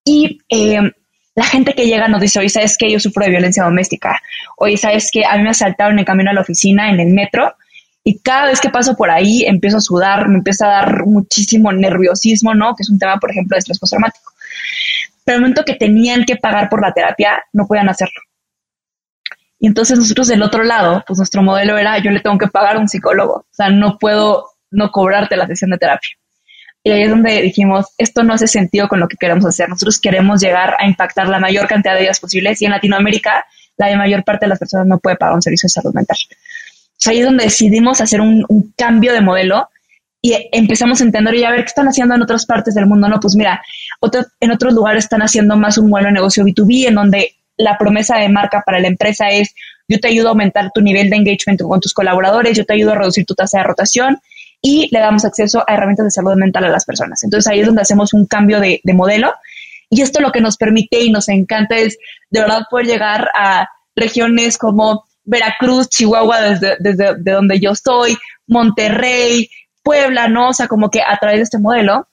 [0.05, 0.92] Y eh,
[1.35, 2.90] la gente que llega nos dice, oye, ¿sabes qué?
[2.90, 4.21] Yo sufro de violencia doméstica.
[4.57, 5.25] Oye, ¿sabes qué?
[5.25, 7.55] A mí me asaltaron en camino a la oficina, en el metro,
[8.03, 11.73] y cada vez que paso por ahí empiezo a sudar, me empieza a dar muchísimo
[11.73, 12.75] nerviosismo, ¿no?
[12.75, 14.33] Que es un tema, por ejemplo, de estrés postraumático.
[15.25, 18.21] Pero el momento que tenían que pagar por la terapia, no podían hacerlo.
[19.59, 22.77] Y entonces nosotros del otro lado, pues nuestro modelo era, yo le tengo que pagar
[22.77, 23.35] a un psicólogo.
[23.35, 26.11] O sea, no puedo no cobrarte la sesión de terapia.
[26.83, 29.69] Y ahí es donde dijimos, esto no hace sentido con lo que queremos hacer.
[29.69, 33.45] Nosotros queremos llegar a impactar la mayor cantidad de vidas posibles y en Latinoamérica
[33.77, 36.16] la mayor parte de las personas no puede pagar un servicio de salud mental.
[37.07, 38.45] ahí es donde decidimos hacer un,
[38.77, 39.69] cambio de modelo
[40.23, 43.09] y empezamos a entender y a ver qué están haciendo en otras partes del mundo.
[43.09, 43.62] No, pues mira,
[44.40, 48.19] en otros lugares están haciendo más un modelo de negocio B2B en donde la promesa
[48.19, 49.55] de marca para la empresa es
[49.88, 52.93] yo te ayudo a aumentar tu nivel de engagement con tus colaboradores, yo te ayudo
[52.93, 54.21] a reducir tu tasa de rotación
[54.62, 57.23] y le damos acceso a herramientas de salud mental a las personas.
[57.25, 59.33] Entonces ahí es donde hacemos un cambio de, modelo
[59.88, 61.99] y esto lo que nos permite y nos encanta es
[62.31, 68.16] de verdad poder llegar a regiones como Veracruz, Chihuahua, desde, desde de donde yo estoy,
[68.46, 69.49] Monterrey,
[69.83, 70.51] Puebla, ¿no?
[70.51, 72.07] O sea, como que a través de este modelo.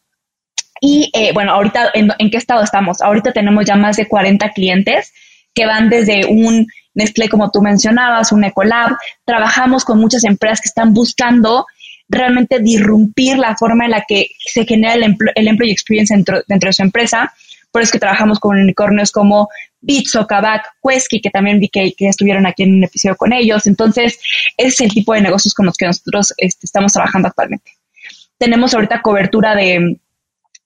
[0.80, 3.02] Y eh, bueno, ahorita, ¿en, ¿en, qué estado estamos?
[3.02, 5.14] Ahorita tenemos ya más de 40 clientes
[5.54, 8.98] que van desde un Nestlé, como tú mencionabas, un Ecolab.
[9.24, 11.66] Trabajamos con muchas empresas que están buscando
[12.10, 16.70] realmente disrumpir la forma en la que se genera el, el employee experience dentro, dentro,
[16.70, 17.34] de su empresa.
[17.72, 19.50] Por eso es que trabajamos con unicornios como
[19.82, 23.68] Bitso, Kavak, Quesky, que también vi que, estuvieron aquí en un episodio con ellos.
[23.68, 24.20] Entonces,
[24.56, 27.72] ese es el tipo de negocios con los que nosotros este, estamos trabajando actualmente.
[28.38, 29.98] Tenemos ahorita cobertura de,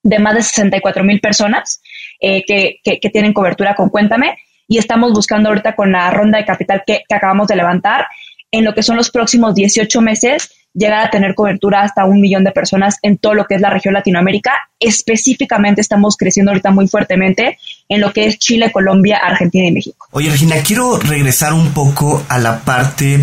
[0.03, 1.81] de más de 64 mil personas
[2.19, 6.45] eh, que, que, tienen cobertura con Cuéntame y estamos buscando ahorita con la ronda de
[6.45, 8.05] capital que, que acabamos de levantar
[8.51, 12.43] en lo que son los próximos 18 meses llegar a tener cobertura hasta un millón
[12.43, 14.53] de personas en todo lo que es la región Latinoamérica.
[14.79, 17.57] Específicamente estamos creciendo ahorita muy fuertemente
[17.89, 20.07] en lo que es Chile, Colombia, Argentina y México.
[20.11, 23.19] Oye, Regina, quiero regresar un poco a la parte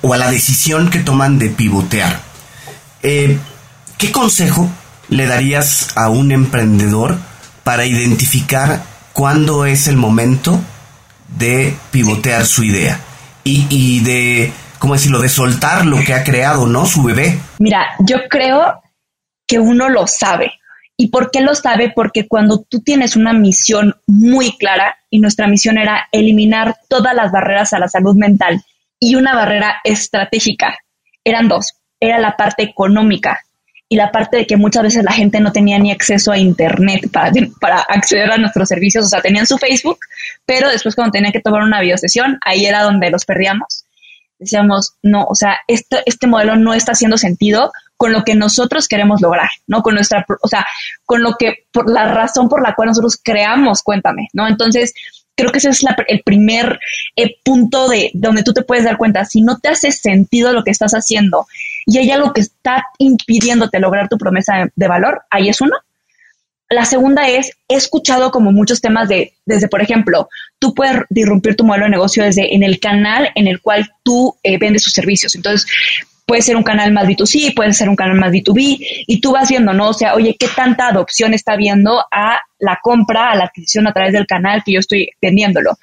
[0.00, 2.20] o a la decisión que toman de pivotear.
[3.02, 3.38] Eh,
[3.98, 4.68] ¿Qué consejo
[5.08, 7.18] le darías a un emprendedor
[7.64, 8.82] para identificar
[9.12, 10.60] cuándo es el momento
[11.38, 13.00] de pivotear su idea
[13.44, 16.86] y, y de ¿cómo decirlo?, de soltar lo que ha creado, ¿no?
[16.86, 17.38] Su bebé.
[17.60, 18.82] Mira, yo creo
[19.46, 20.54] que uno lo sabe.
[20.96, 21.92] ¿Y por qué lo sabe?
[21.94, 27.30] Porque cuando tú tienes una misión muy clara, y nuestra misión era eliminar todas las
[27.30, 28.60] barreras a la salud mental,
[28.98, 30.76] y una barrera estratégica,
[31.22, 31.74] eran dos.
[32.00, 33.38] Era la parte económica
[33.88, 37.08] y la parte de que muchas veces la gente no tenía ni acceso a Internet
[37.12, 39.04] para, para acceder a nuestros servicios.
[39.04, 40.00] O sea, tenían su Facebook,
[40.44, 43.84] pero después cuando tenían que tomar una videosesión, ahí era donde los perdíamos
[44.42, 48.88] decíamos, no, o sea, este, este modelo no está haciendo sentido con lo que nosotros
[48.88, 49.82] queremos lograr, ¿no?
[49.82, 50.66] Con nuestra, o sea,
[51.04, 54.48] con lo que, por la razón por la cual nosotros creamos, cuéntame, ¿no?
[54.48, 54.92] Entonces,
[55.36, 56.78] creo que ese es el primer
[57.16, 60.64] eh, punto de donde tú te puedes dar cuenta, si no te hace sentido lo
[60.64, 61.46] que estás haciendo
[61.86, 65.76] y hay algo que está impidiéndote lograr tu promesa de valor, ahí es uno.
[66.72, 71.54] La segunda es, he escuchado como muchos temas de, desde, por ejemplo, tú puedes disrumpir
[71.54, 74.94] tu modelo de negocio desde en el canal en el cual tú eh, vendes tus
[74.94, 75.34] servicios.
[75.34, 75.70] Entonces,
[76.24, 79.50] puede ser un canal más B2C, puede ser un canal más B2B, y tú vas
[79.50, 79.90] viendo, ¿no?
[79.90, 83.92] O sea, oye, ¿qué tanta adopción está viendo a la compra, a la adquisición a
[83.92, 85.76] través del canal que yo estoy vendiéndolo?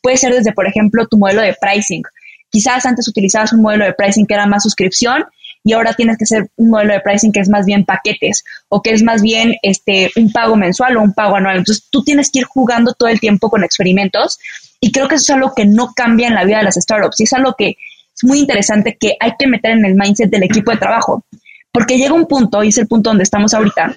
[0.00, 2.02] Puede ser desde, por ejemplo, tu modelo de pricing.
[2.50, 5.24] Quizás antes utilizabas un modelo de pricing que era más suscripción
[5.66, 8.80] y ahora tienes que hacer un modelo de pricing que es más bien paquetes o
[8.82, 11.56] que es más bien este, un pago mensual o un pago anual.
[11.56, 14.38] Entonces tú tienes que ir jugando todo el tiempo con experimentos
[14.80, 17.18] y creo que eso es algo que no cambia en la vida de las startups
[17.18, 20.44] y es algo que es muy interesante que hay que meter en el mindset del
[20.44, 21.24] equipo de trabajo,
[21.72, 23.94] porque llega un punto, y es el punto donde estamos ahorita,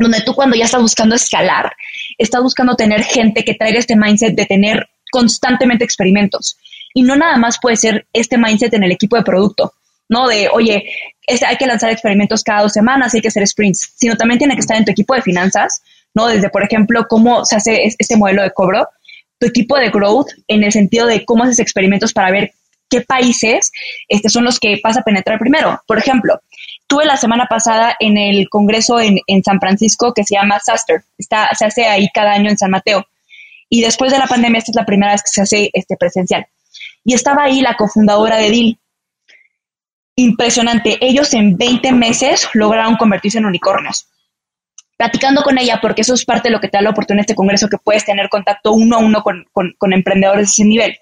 [0.00, 1.72] donde tú cuando ya estás buscando escalar,
[2.18, 6.58] estás buscando tener gente que traiga este mindset de tener constantemente experimentos.
[6.92, 9.72] Y no nada más puede ser este mindset en el equipo de producto,
[10.08, 10.28] ¿no?
[10.28, 10.84] De, oye,
[11.46, 14.60] hay que lanzar experimentos cada dos semanas, hay que hacer sprints, sino también tiene que
[14.60, 15.82] estar en tu equipo de finanzas,
[16.14, 16.26] ¿no?
[16.26, 18.88] Desde, por ejemplo, cómo se hace este modelo de cobro,
[19.38, 22.52] tu equipo de growth en el sentido de cómo haces experimentos para ver
[22.90, 23.70] qué países
[24.08, 25.80] este, son los que vas a penetrar primero.
[25.86, 26.40] Por ejemplo,
[26.86, 31.02] tuve la semana pasada en el congreso en, San Francisco que se llama SASTER.
[31.18, 33.06] Está, se hace ahí cada año en San Mateo.
[33.68, 36.46] Y después de la pandemia, esta es la primera vez que se hace este, presencial.
[37.04, 38.78] Y estaba ahí la cofundadora de DIL.
[40.18, 40.98] Impresionante.
[41.00, 44.08] Ellos en 20 meses lograron convertirse en unicornios.
[44.96, 47.26] Platicando con ella, porque eso es parte de lo que te da la oportunidad en
[47.26, 50.98] este congreso, que puedes tener contacto uno a uno con, con emprendedores de ese nivel.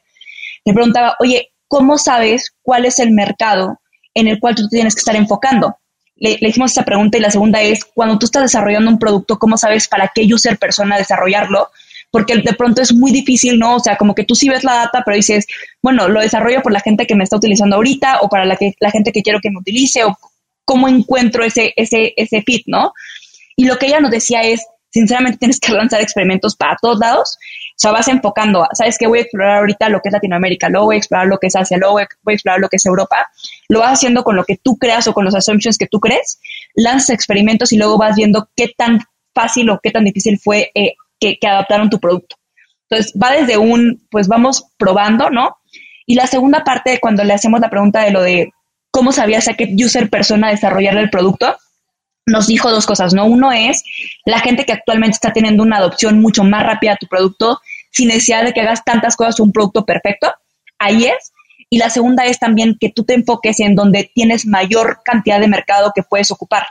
[0.67, 3.81] Le preguntaba, oye, ¿cómo sabes cuál es el mercado
[4.13, 5.79] en el cual tú tienes que estar enfocando?
[6.17, 9.57] Le, hicimos esta pregunta y la segunda es, cuando tú estás desarrollando un producto, ¿cómo
[9.57, 11.71] sabes para qué user persona desarrollarlo?
[12.19, 13.77] Porque de pronto es muy difícil, ¿no?
[13.77, 15.47] O sea, como que tú sí ves la data, pero dices,
[15.83, 18.75] bueno, lo desarrollo por la gente que me está utilizando ahorita o para la, que,
[18.81, 20.17] la gente que quiero que me utilice o
[20.65, 22.93] cómo encuentro ese, ese, ese fit, ¿no?
[23.57, 27.39] Y lo que ella nos decía es, sinceramente tienes que lanzar experimentos para todos lados
[27.77, 29.07] o sea, vas enfocando, ¿sabes qué?
[29.07, 31.57] Voy a explorar ahorita lo que es Latinoamérica, luego voy a explorar lo que es
[31.57, 33.29] Asia, luego voy a explorar lo que es Europa.
[33.69, 36.41] Lo vas haciendo con lo que tú creas o con los assumptions que tú crees,
[36.75, 39.01] lanzas experimentos y luego vas viendo qué tan
[39.35, 42.37] fácil o qué tan difícil fue eh, que, adaptaron tu producto.
[42.89, 45.57] Entonces, va desde un, pues vamos probando, ¿no?
[46.07, 48.53] Y la segunda parte, cuando le hacemos la pregunta de lo de
[48.91, 51.57] cómo sabías a qué user persona desarrollar el producto,
[52.27, 53.25] nos dijo dos cosas, ¿no?
[53.25, 53.85] Uno es
[54.25, 58.09] la gente que actualmente está teniendo una adopción mucho más rápida a tu producto sin
[58.09, 60.33] necesidad de que hagas tantas cosas un producto perfecto.
[60.79, 61.33] Ahí es.
[61.71, 65.49] Y la segunda es también que tú te enfoques en donde tienes mayor cantidad de
[65.49, 66.67] mercado que puedes ocupar.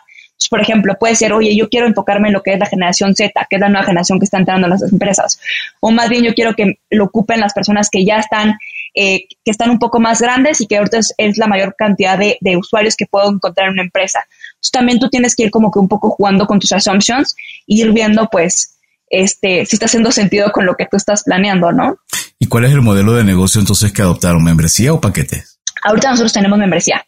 [0.50, 3.32] Por ejemplo, puede ser, oye, yo quiero enfocarme en lo que es la generación Z,
[3.50, 5.39] que es la nueva generación que está entrando en las empresas.
[5.80, 8.58] O más bien yo quiero que lo ocupen las personas que ya están,
[8.93, 12.38] eh, que están un poco más grandes y que ahorita es, la mayor cantidad de,
[12.41, 14.26] de, usuarios que puedo encontrar en una empresa
[14.71, 17.91] también tú tienes que ir como que un poco jugando con tus assumptions y ir
[17.91, 18.78] viendo, pues,
[19.10, 21.98] este, si está haciendo sentido con lo que tú estás planeando, ¿no?
[22.39, 24.43] ¿Y cuál es el modelo de negocio entonces que adoptaron?
[24.43, 25.60] ¿Membresía o paquetes?
[25.84, 27.06] Ahorita nosotros tenemos membresía.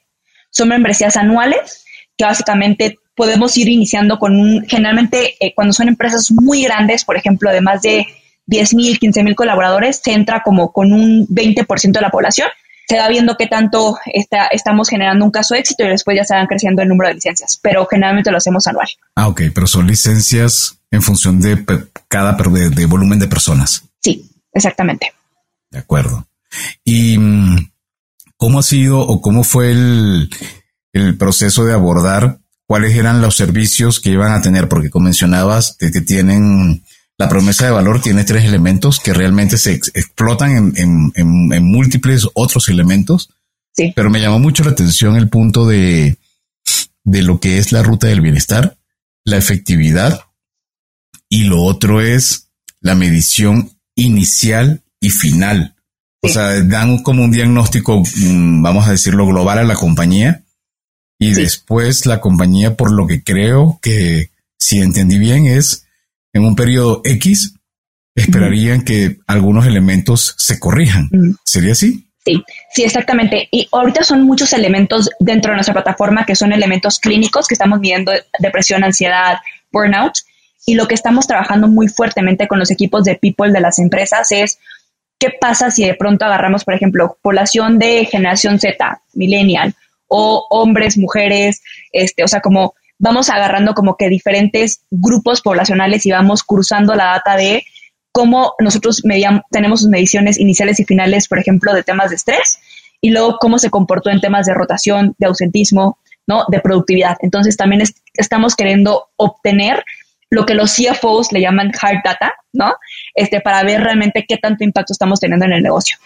[0.49, 1.83] Son membresías anuales
[2.17, 7.17] que básicamente podemos ir iniciando con un, generalmente eh, cuando son empresas muy grandes, por
[7.17, 8.05] ejemplo, de más de
[8.45, 12.47] 10 mil, 15 mil colaboradores, se entra como con un 20% de la población
[12.87, 16.23] se va viendo qué tanto está, estamos generando un caso de éxito y después ya
[16.23, 18.87] se van creciendo el número de licencias, pero generalmente lo hacemos anual.
[19.13, 21.65] Ah, ok, pero son licencias en función de
[22.07, 23.83] cada de, volumen de personas.
[24.01, 25.11] Sí, exactamente.
[25.69, 26.27] De acuerdo.
[26.85, 27.71] ¿Y mm,
[28.37, 30.29] cómo ha sido o cómo fue el,
[30.93, 34.67] el proceso de abordar cuáles eran los servicios que iban a tener?
[34.69, 36.83] Porque como mencionabas, de que tienen
[37.17, 43.29] la promesa de valor tiene tres elementos que realmente se explotan en, múltiples otros elementos.
[43.73, 43.91] Sí.
[43.95, 46.17] Pero me llamó mucho la atención el punto de,
[47.03, 48.77] de lo que es la ruta del bienestar,
[49.23, 50.21] la efectividad
[51.29, 52.49] y lo otro es
[52.81, 55.75] la medición inicial y final.
[56.21, 60.43] O sea, dan como un diagnóstico, mm, vamos a decirlo, global a la compañía
[61.19, 65.87] y después la compañía, por lo que creo que, si entendí bien, es
[66.33, 67.55] en un periodo X,
[68.15, 71.09] esperarían que algunos elementos se corrijan.
[71.43, 72.07] ¿Sería así?
[72.25, 73.47] Sí, sí, exactamente.
[73.51, 77.79] Y ahorita son muchos elementos dentro de nuestra plataforma que son elementos clínicos que estamos
[77.79, 79.37] midiendo depresión, ansiedad,
[79.71, 80.13] burnout.
[80.65, 84.31] Y lo que estamos trabajando muy fuertemente con los equipos de people de las empresas
[84.31, 84.59] es
[85.17, 89.73] qué pasa si de pronto agarramos, por ejemplo, población de generación Z, millennial,
[90.07, 96.11] o hombres, mujeres, este, o sea, como vamos agarrando como que diferentes grupos poblacionales y
[96.11, 97.63] vamos cruzando la data de
[98.11, 99.03] cómo nosotros
[99.51, 102.59] tenemos sus mediciones iniciales y finales, por ejemplo, de temas de estrés
[102.99, 106.45] y luego cómo se comportó en temas de rotación, de ausentismo, ¿no?
[106.47, 107.17] De productividad.
[107.21, 107.83] Entonces también
[108.15, 109.83] estamos queriendo obtener
[110.29, 112.75] lo que los CFOs le llaman hard data, ¿no?
[113.17, 115.97] Este, para ver realmente qué tanto impacto estamos teniendo en el negocio.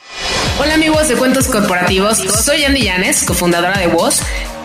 [0.62, 4.24] Hola amigos de Cuentos Corporativos, soy Andy Llanes, cofundadora de Voz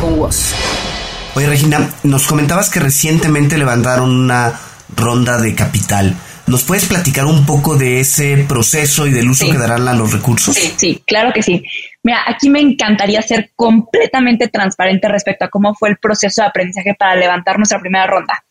[0.00, 0.54] con WOS.
[1.34, 4.52] Oye, Regina, nos comentabas que recientemente levantaron una
[4.94, 6.16] ronda de capital.
[6.46, 10.12] ¿Nos puedes platicar un poco de ese proceso y del uso que darán a los
[10.12, 10.54] recursos?
[10.54, 11.64] Sí, sí, claro que sí.
[12.02, 16.94] Mira, aquí me encantaría ser completamente transparente respecto a cómo fue el proceso de aprendizaje
[16.94, 18.44] para levantar nuestra primera ronda.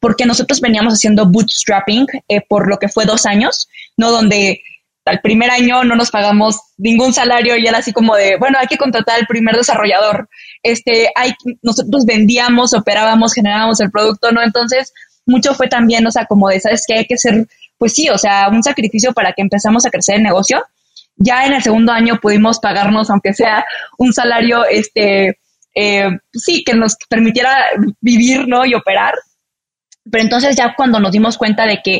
[0.00, 4.10] Porque nosotros veníamos haciendo bootstrapping eh, por lo que fue dos años, ¿no?
[4.10, 4.60] Donde
[5.08, 8.66] al primer año no nos pagamos ningún salario y era así como de, bueno, hay
[8.66, 10.28] que contratar al primer desarrollador.
[10.62, 14.42] Este, hay, nosotros vendíamos, operábamos, generábamos el producto, ¿no?
[14.42, 14.92] Entonces,
[15.26, 16.94] mucho fue también, o sea, como de, ¿sabes qué?
[16.94, 20.22] Hay que ser, pues sí, o sea, un sacrificio para que empezamos a crecer el
[20.22, 20.64] negocio.
[21.16, 23.64] Ya en el segundo año pudimos pagarnos, aunque sea
[23.98, 25.38] un salario, este,
[25.74, 27.66] eh, sí, que nos permitiera
[28.00, 28.64] vivir, ¿no?
[28.64, 29.14] Y operar.
[30.10, 31.98] Pero entonces ya cuando nos dimos cuenta de que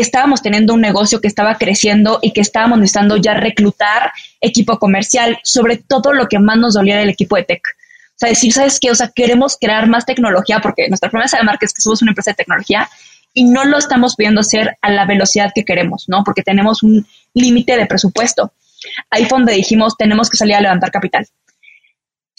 [0.00, 5.38] estábamos teniendo un negocio que estaba creciendo y que estábamos necesitando ya reclutar equipo comercial,
[5.42, 7.62] sobre todo lo que más nos dolía el equipo de tech.
[8.10, 8.90] O sea, decir, ¿sabes qué?
[8.90, 12.10] O sea, queremos crear más tecnología porque nuestra promesa de marca es que somos una
[12.10, 12.88] empresa de tecnología
[13.32, 16.24] y no lo estamos pudiendo hacer a la velocidad que queremos, ¿no?
[16.24, 18.52] Porque tenemos un límite de presupuesto.
[19.10, 21.26] Ahí fue donde dijimos, tenemos que salir a levantar capital.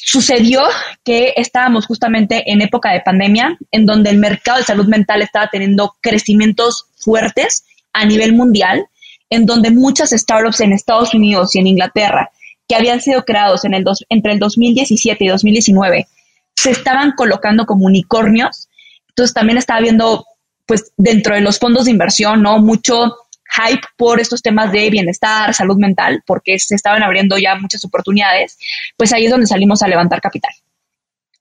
[0.10, 0.62] Sucedió
[1.04, 5.50] que estábamos justamente en época de pandemia, en donde el mercado de salud mental estaba
[5.52, 8.86] teniendo crecimientos fuertes a nivel mundial,
[9.30, 12.32] en donde muchas startups en Estados Unidos y en Inglaterra,
[12.70, 16.08] que habían sido creados en el entre el 2017 y 2019,
[16.56, 18.70] se estaban colocando como unicornios.
[19.10, 20.26] Entonces también estaba viendo,
[20.66, 22.60] pues dentro de los fondos de inversión, ¿no?
[22.60, 23.14] Mucho
[23.50, 28.58] hype por estos temas de bienestar, salud mental, porque se estaban abriendo ya muchas oportunidades,
[28.96, 30.52] pues ahí es donde salimos a levantar capital.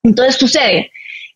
[0.03, 0.93] Entonces sucede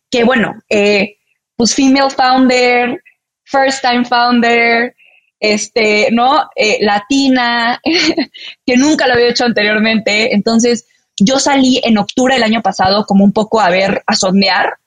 [0.09, 1.17] que, bueno, eh,
[1.55, 3.01] pues female founder,
[3.43, 4.95] first time founder,
[5.39, 6.49] este, ¿no?
[6.55, 7.79] Eh, latina,
[8.65, 10.33] que nunca lo había hecho anteriormente.
[10.33, 10.85] Entonces,
[11.17, 14.77] yo salí en octubre del año pasado como un poco a ver, a sondear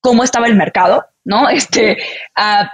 [0.00, 1.48] cómo estaba el mercado, ¿no?
[1.50, 1.98] Este,
[2.34, 2.70] a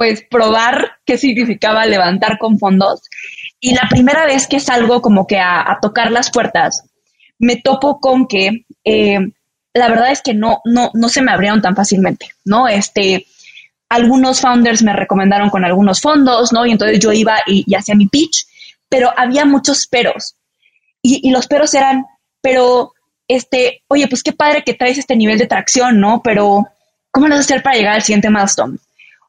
[0.00, 3.02] pues probar qué significaba levantar con fondos.
[3.60, 6.84] Y la primera vez que salgo como que a, tocar las puertas,
[7.38, 9.18] me topo con que eh,
[9.74, 12.66] la verdad es que no, no, no se me abrieron tan fácilmente, ¿no?
[12.66, 13.26] Este,
[13.90, 16.64] algunos founders me recomendaron con algunos fondos, ¿no?
[16.64, 18.46] Y entonces yo iba y, hacía mi pitch,
[18.88, 20.34] pero había muchos peros.
[21.02, 22.06] Y, los peros eran,
[22.40, 22.94] pero,
[23.28, 26.22] este, oye, pues qué padre que traes este nivel de tracción, ¿no?
[26.24, 26.68] Pero,
[27.10, 28.78] ¿cómo vas a hacer para llegar al siguiente milestone?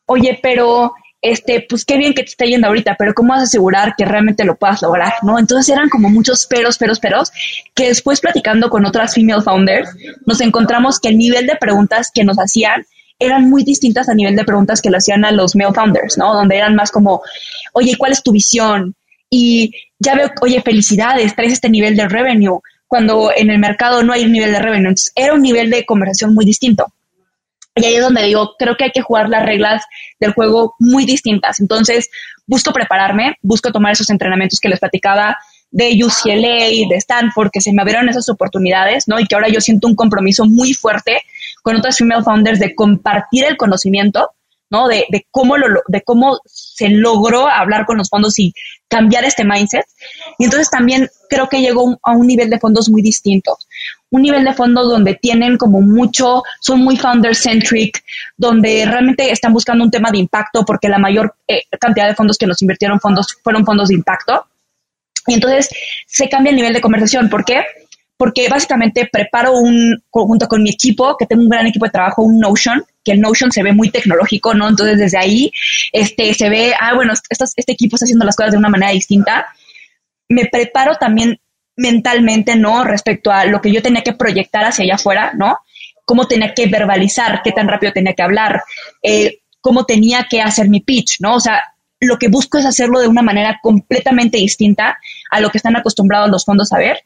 [0.06, 3.44] Oye, pero este, pues qué bien que te está yendo ahorita, pero ¿cómo vas a
[3.44, 5.14] asegurar que realmente lo puedas lograr?
[5.22, 5.38] ¿No?
[5.38, 7.32] Entonces eran como muchos peros, peros, peros,
[7.76, 9.90] que después platicando con otras female founders,
[10.26, 12.86] nos encontramos que el nivel de preguntas que nos hacían
[13.20, 16.34] eran muy distintas a nivel de preguntas que le hacían a los male founders, ¿no?
[16.34, 17.22] Donde eran más como,
[17.74, 18.96] oye, ¿cuál es tu visión?
[19.30, 24.12] Y ya veo, oye, felicidades, traes este nivel de revenue, cuando en el mercado no
[24.12, 24.90] hay un nivel de revenue.
[24.90, 26.88] Entonces, era un nivel de conversación muy distinto.
[27.76, 29.84] Y ahí es donde digo, creo que hay que jugar las reglas
[30.20, 31.60] del juego muy distintas.
[31.60, 32.10] Entonces,
[32.46, 35.38] busco prepararme, busco tomar esos entrenamientos que les platicaba
[35.72, 39.20] de UCLA, de Stanford, que se me abrieron esas oportunidades, ¿no?
[39.22, 41.22] Y que ahora yo siento un compromiso muy fuerte
[41.64, 44.32] con otras female founders de compartir el conocimiento,
[44.70, 44.90] ¿no?
[44.90, 48.54] De, de, cómo lo, de cómo se logró hablar con los fondos y
[48.90, 49.86] cambiar este mindset.
[50.38, 53.58] Y entonces también creo que llegó a un nivel de fondos muy distinto
[54.12, 58.04] un nivel de fondos donde tienen como mucho, son muy founder-centric,
[58.38, 62.38] donde realmente están buscando un tema de impacto porque la mayor eh, cantidad de fondos
[62.38, 64.46] que nos invirtieron fondos fueron fondos de impacto.
[65.28, 65.70] Y entonces
[66.06, 67.30] se cambia el nivel de conversación.
[67.30, 67.64] ¿Por qué?
[68.18, 72.22] Porque básicamente preparo un, junto con mi equipo, que tengo un gran equipo de trabajo,
[72.22, 74.68] un Notion, que el Notion se ve muy tecnológico, ¿no?
[74.68, 75.52] Entonces desde ahí
[75.94, 79.48] este, se ve, ah, bueno, este equipo está haciendo las cosas de una manera distinta.
[80.28, 81.40] Me preparo también
[81.76, 82.84] mentalmente, ¿no?
[82.84, 85.58] Respecto a lo que yo tenía que proyectar hacia allá afuera, ¿no?
[86.06, 88.64] Cómo tenía que verbalizar, qué tan rápido tenía que hablar,
[89.02, 91.36] eh, cómo tenía que hacer mi pitch, ¿no?
[91.36, 91.62] O sea,
[92.00, 94.98] lo que busco es hacerlo de una manera completamente distinta
[95.30, 97.00] a lo que están acostumbrados los fondos a ver.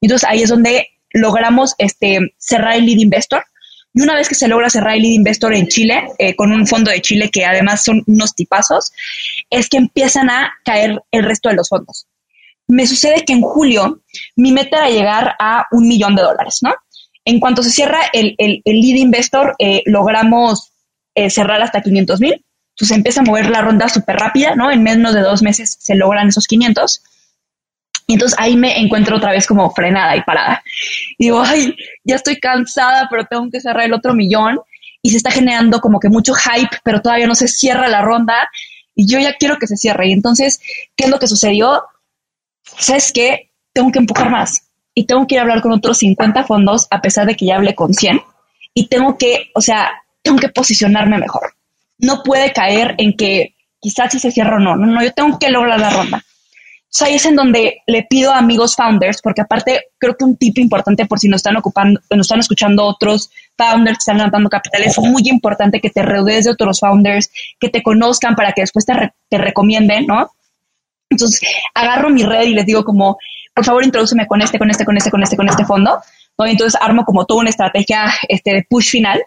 [0.00, 3.44] Entonces ahí es donde logramos este, cerrar el lead investor.
[3.94, 6.66] Y una vez que se logra cerrar el lead investor en Chile, eh, con un
[6.66, 8.92] fondo de Chile que además son unos tipazos,
[9.50, 12.06] es que empiezan a caer el resto de los fondos.
[12.70, 14.02] Me sucede que en julio
[14.36, 16.74] mi meta era llegar a un millón de dólares, ¿no?
[17.24, 20.72] En cuanto se cierra el, el, lead investor, eh, logramos
[21.14, 22.44] eh, cerrar hasta 500 mil
[22.86, 24.70] se empieza a mover la ronda súper rápida, ¿no?
[24.70, 27.02] En menos de dos meses se logran esos 500.
[28.06, 30.62] Y entonces ahí me encuentro otra vez como frenada y parada.
[31.18, 34.58] Y digo, ay, ya estoy cansada, pero tengo que cerrar el otro millón.
[35.02, 38.50] Y se está generando como que mucho hype, pero todavía no se cierra la ronda.
[38.94, 40.08] Y yo ya quiero que se cierre.
[40.08, 40.60] Y entonces,
[40.96, 41.84] ¿qué es lo que sucedió?
[42.62, 43.50] ¿Sabes qué?
[43.72, 44.68] Tengo que empujar más.
[44.94, 47.56] Y tengo que ir a hablar con otros 50 fondos, a pesar de que ya
[47.56, 48.20] hablé con 100.
[48.74, 49.90] Y tengo que, o sea,
[50.22, 51.54] tengo que posicionarme mejor
[52.00, 54.76] no puede caer en que quizás si se cierra o no.
[54.76, 56.24] No, no, yo tengo que lograr la ronda.
[56.92, 60.36] O ahí es en donde le pido a amigos founders, porque aparte creo que un
[60.36, 64.50] tip importante por si nos están ocupando, nos están escuchando otros founders que están levantando
[64.50, 67.30] capital, es muy importante que te rodees de otros founders,
[67.60, 70.32] que te conozcan para que después te recomienden, ¿no?
[71.10, 71.40] Entonces
[71.74, 73.18] agarro mi red y les digo como,
[73.54, 76.00] por favor, introdúceme con este, con este, con este, con este, con este fondo.
[76.38, 76.46] ¿no?
[76.46, 79.20] Entonces armo como toda una estrategia este, de push final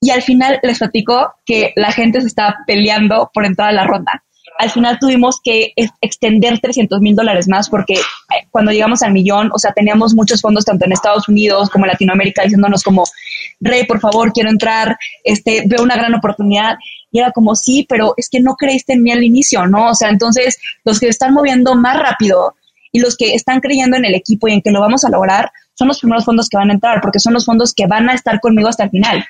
[0.00, 3.84] y al final les platico que la gente se estaba peleando por entrar a la
[3.84, 4.22] ronda.
[4.58, 9.50] Al final tuvimos que extender 300 mil dólares más porque eh, cuando llegamos al millón,
[9.54, 13.04] o sea, teníamos muchos fondos tanto en Estados Unidos como en Latinoamérica diciéndonos como,
[13.60, 16.76] Rey, por favor, quiero entrar, este, veo una gran oportunidad.
[17.10, 19.90] Y era como, sí, pero es que no creíste en mí al inicio, ¿no?
[19.90, 22.54] O sea, entonces los que están moviendo más rápido
[22.92, 25.50] y los que están creyendo en el equipo y en que lo vamos a lograr
[25.74, 28.14] son los primeros fondos que van a entrar porque son los fondos que van a
[28.14, 29.24] estar conmigo hasta el final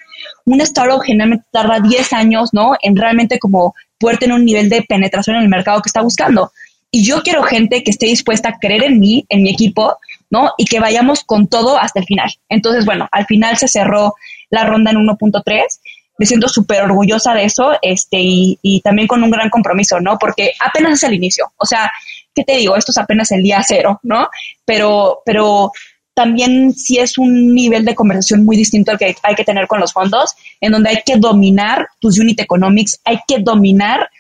[0.45, 2.73] un startup generalmente tarda 10 años, ¿no?
[2.83, 6.53] En realmente como poder tener un nivel de penetración en el mercado que está buscando.
[6.91, 9.97] Y yo quiero gente que esté dispuesta a creer en mí, en mi equipo,
[10.29, 10.53] ¿no?
[10.59, 12.31] Y que vayamos con todo hasta el final.
[12.49, 14.15] Entonces, bueno, al final se cerró
[14.51, 15.63] la ronda en 1.3.
[16.21, 20.19] Me siento súper orgullosa de eso este, y, y también con un gran compromiso, ¿no?
[20.19, 21.51] Porque apenas es el inicio.
[21.57, 21.91] O sea,
[22.35, 22.77] ¿qué te digo?
[22.77, 24.29] Esto es apenas el día cero, ¿no?
[24.67, 25.73] Pero, pero
[26.15, 29.81] también sí es un nivel de conversación muy distinto al que hay que tener con
[29.81, 34.11] los fondos, en donde hay que dominar tus unit economics, hay que dominar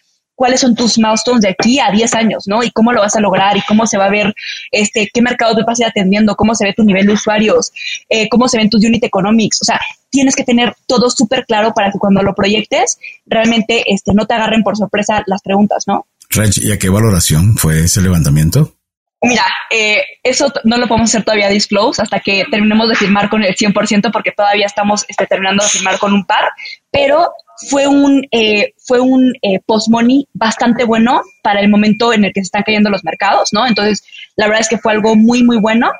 [0.40, 2.62] cuáles son tus milestones de aquí a 10 años, ¿no?
[2.62, 4.34] Y cómo lo vas a lograr y cómo se va a ver,
[4.72, 7.70] este, qué mercado te vas a ir atendiendo, cómo se ve tu nivel de usuarios,
[8.08, 9.60] eh, cómo se ven tus unit economics.
[9.60, 9.78] O sea,
[10.08, 14.32] tienes que tener todo súper claro para que cuando lo proyectes, realmente este, no te
[14.32, 16.06] agarren por sorpresa las preguntas, ¿no?
[16.30, 18.72] Reg, ¿y a qué valoración fue ese levantamiento?
[19.20, 23.44] Mira, eh, eso no lo podemos hacer todavía disclose hasta que terminemos de firmar con
[23.44, 26.48] el 100% porque todavía estamos este, terminando de firmar con un par,
[26.90, 27.30] pero
[27.68, 32.40] fue un, eh, fue un eh, post-money bastante bueno para el momento en el que
[32.40, 33.66] se están cayendo los mercados, ¿no?
[33.66, 34.02] Entonces,
[34.36, 35.90] la verdad es que fue algo muy, muy bueno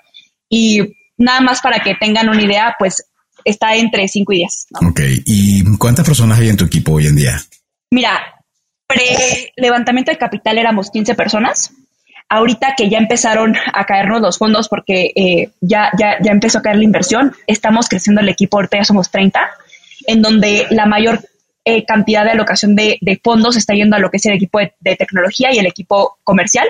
[0.49, 0.81] y
[1.17, 3.05] nada más para que tengan una idea, pues
[3.45, 4.67] está entre 5 y 10.
[4.87, 7.41] Ok, ¿y cuántas personas hay en tu equipo hoy en día?
[7.91, 8.43] Mira,
[8.87, 11.73] pre-levantamiento de capital éramos 15 personas
[12.31, 16.63] ahorita que ya empezaron a caernos los fondos porque eh, ya, ya, ya empezó a
[16.63, 19.51] caer la inversión, estamos creciendo el equipo, ahorita ya somos 30,
[20.07, 21.21] en donde la mayor
[21.65, 24.97] eh, cantidad de alocación de, fondos está yendo a lo que es el equipo de,
[24.97, 26.67] tecnología y el equipo comercial.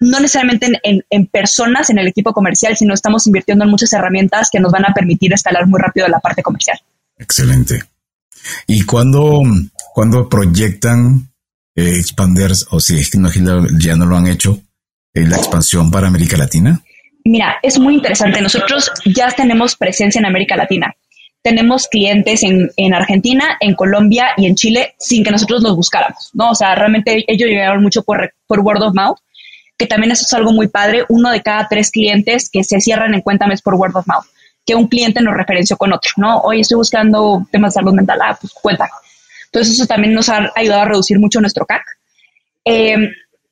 [0.00, 4.60] No necesariamente en, personas en el equipo comercial, sino estamos invirtiendo en muchas herramientas que
[4.60, 6.78] nos van a permitir escalar muy rápido la parte comercial.
[7.18, 7.82] Excelente.
[8.66, 9.42] ¿Y cuándo,
[9.92, 11.28] cuando proyectan
[11.74, 13.18] eh, expander, o si es que
[13.80, 14.60] ya no lo han hecho,
[15.14, 16.80] la expansión para América Latina?
[17.24, 18.40] Mira, es muy interesante.
[18.40, 20.94] Nosotros ya tenemos presencia en América Latina.
[21.42, 26.30] Tenemos clientes en, en, Argentina, en Colombia y en Chile sin que nosotros los buscáramos,
[26.34, 26.50] ¿no?
[26.50, 29.18] O sea, realmente ellos llegaron mucho por, por word of mouth,
[29.76, 31.04] que también eso es algo muy padre.
[31.08, 34.26] Uno de cada tres clientes que se cierran en Cuéntame es por word of mouth,
[34.66, 36.40] que un cliente nos referenció con otro, ¿no?
[36.40, 38.90] Hoy estoy buscando temas de salud mental, ah, pues cuenta.
[39.46, 41.82] Entonces eso también nos ha ayudado a reducir mucho nuestro CAC.
[42.64, 43.08] Eh,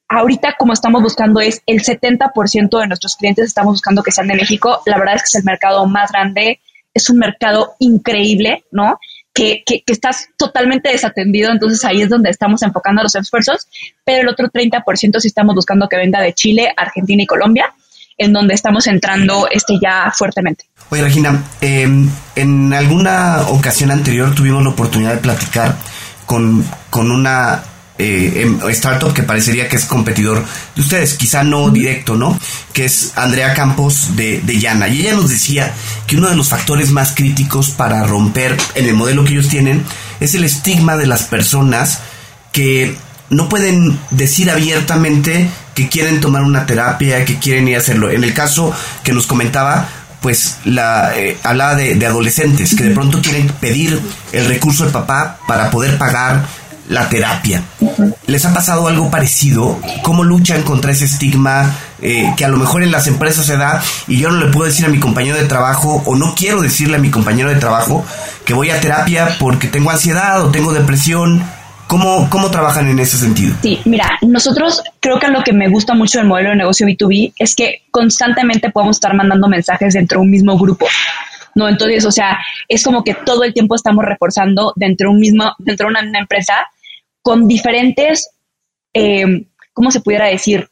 [0.09, 4.35] ahorita como estamos buscando es el 70% de nuestros clientes estamos buscando que sean de
[4.35, 4.83] México.
[4.87, 6.61] La verdad es que es el mercado más grande,
[6.97, 8.99] es un mercado increíble, ¿no?
[9.33, 13.69] Que, que, que estás totalmente desatendido, entonces ahí es donde estamos enfocando los esfuerzos,
[14.03, 17.75] pero el otro 30% sí estamos buscando que venga de Chile, Argentina y Colombia,
[18.17, 20.65] en donde estamos entrando este ya fuertemente.
[20.89, 25.77] Oye, Regina, em, en alguna ocasión anterior tuvimos la oportunidad de platicar
[26.25, 27.63] con, con una
[27.99, 30.45] eh, em, startup que parecería que es competidor
[30.75, 32.39] de ustedes, quizá no directo, ¿no?
[32.73, 34.89] Que es Andrea Campos de, de Yana.
[34.89, 35.73] Y ella nos decía
[36.07, 39.85] que uno de los factores más críticos para romper en el modelo que ellos tienen
[40.21, 42.01] es el estigma de las personas
[42.53, 42.97] que
[43.31, 48.11] no pueden decir abiertamente que quieren tomar una terapia, que quieren ir a hacerlo.
[48.11, 48.73] En el caso
[49.03, 49.89] que nos comentaba,
[50.21, 54.01] pues la eh, hablaba de, de, adolescentes que de pronto quieren pedir
[54.33, 56.47] el recurso del papá para poder pagar
[56.89, 57.63] la terapia.
[58.27, 59.79] ¿Les ha pasado algo parecido?
[60.03, 63.83] ¿Cómo luchan contra ese estigma eh, que a lo mejor en las empresas se da
[64.07, 66.97] y yo no le puedo decir a mi compañero de trabajo o no quiero decirle
[66.97, 68.05] a mi compañero de trabajo
[68.45, 71.43] que voy a terapia porque tengo ansiedad o tengo depresión?
[71.87, 73.55] ¿Cómo, ¿Cómo trabajan en ese sentido?
[73.63, 77.35] Sí, mira, nosotros creo que lo que me gusta mucho del modelo de negocio B2B
[77.39, 80.87] es que constantemente podemos estar mandando mensajes dentro de un mismo grupo.
[81.55, 81.69] ¿no?
[81.69, 85.55] Entonces, o sea, es como que todo el tiempo estamos reforzando dentro de un mismo,
[85.59, 86.55] dentro de una, una empresa
[87.27, 88.31] con diferentes,
[88.95, 90.71] eh, ¿cómo se pudiera decir?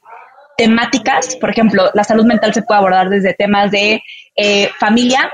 [0.56, 4.00] Temáticas, por ejemplo, la salud mental se puede abordar desde temas de
[4.36, 5.32] eh, familia,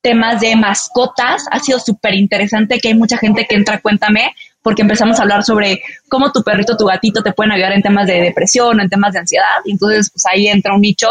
[0.00, 1.44] temas de mascotas.
[1.50, 5.42] Ha sido súper interesante que hay mucha gente que entra, cuéntame, porque empezamos a hablar
[5.42, 8.88] sobre cómo tu perrito, tu gatito te pueden ayudar en temas de depresión o en
[8.88, 9.58] temas de ansiedad.
[9.64, 11.08] Entonces, pues ahí entra un nicho,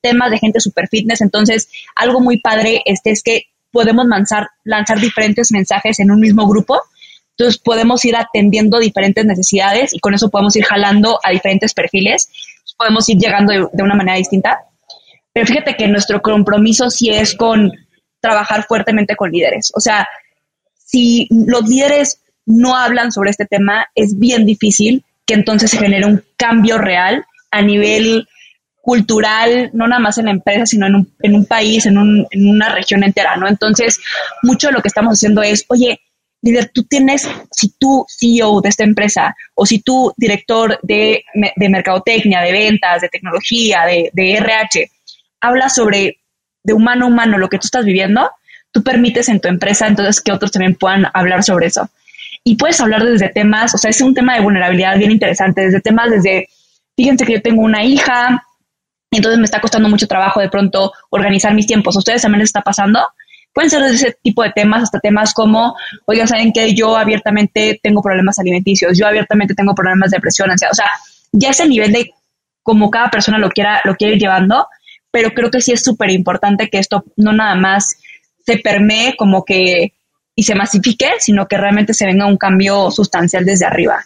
[0.00, 1.20] temas de gente super fitness.
[1.20, 6.46] Entonces, algo muy padre este es que podemos lanzar, lanzar diferentes mensajes en un mismo
[6.46, 6.80] grupo
[7.40, 12.28] entonces podemos ir atendiendo diferentes necesidades y con eso podemos ir jalando a diferentes perfiles,
[12.76, 14.60] podemos ir llegando de, una manera distinta.
[15.32, 17.72] Pero fíjate que nuestro compromiso sí es con
[18.20, 19.72] trabajar fuertemente con líderes.
[19.74, 20.06] O sea,
[20.76, 26.04] si los líderes no hablan sobre este tema, es bien difícil que entonces se genere
[26.04, 28.28] un cambio real a nivel
[28.82, 32.26] cultural, no nada más en la empresa, sino en un, en un país, en, un,
[32.30, 33.48] en una región entera, ¿no?
[33.48, 33.98] Entonces,
[34.42, 36.00] mucho de lo que estamos haciendo es, oye,
[36.42, 41.24] líder, tú tienes, si tú CEO de esta empresa o si tú director de,
[41.56, 44.90] de mercadotecnia, de ventas, de tecnología, de, de RH,
[45.40, 46.18] hablas sobre
[46.62, 48.30] de humano a humano lo que tú estás viviendo,
[48.72, 51.88] tú permites en tu empresa entonces que otros también puedan hablar sobre eso.
[52.44, 55.80] Y puedes hablar desde temas, o sea, es un tema de vulnerabilidad bien interesante, desde
[55.80, 56.48] temas desde,
[56.96, 58.42] fíjense que yo tengo una hija,
[59.10, 61.96] entonces me está costando mucho trabajo de pronto organizar mis tiempos.
[61.96, 63.00] ¿A ustedes también les está pasando?
[63.52, 65.74] Pueden ser de ese tipo de temas hasta temas como,
[66.06, 70.72] oigan, saben que yo abiertamente tengo problemas alimenticios, yo abiertamente tengo problemas de depresión, ansiedad.
[70.72, 70.90] O sea,
[71.32, 72.12] ya es el nivel de
[72.62, 74.68] como cada persona lo quiera, lo quiere ir llevando,
[75.10, 77.96] pero creo que sí es súper importante que esto no nada más
[78.46, 79.94] se permee como que
[80.36, 84.04] y se masifique, sino que realmente se venga un cambio sustancial desde arriba.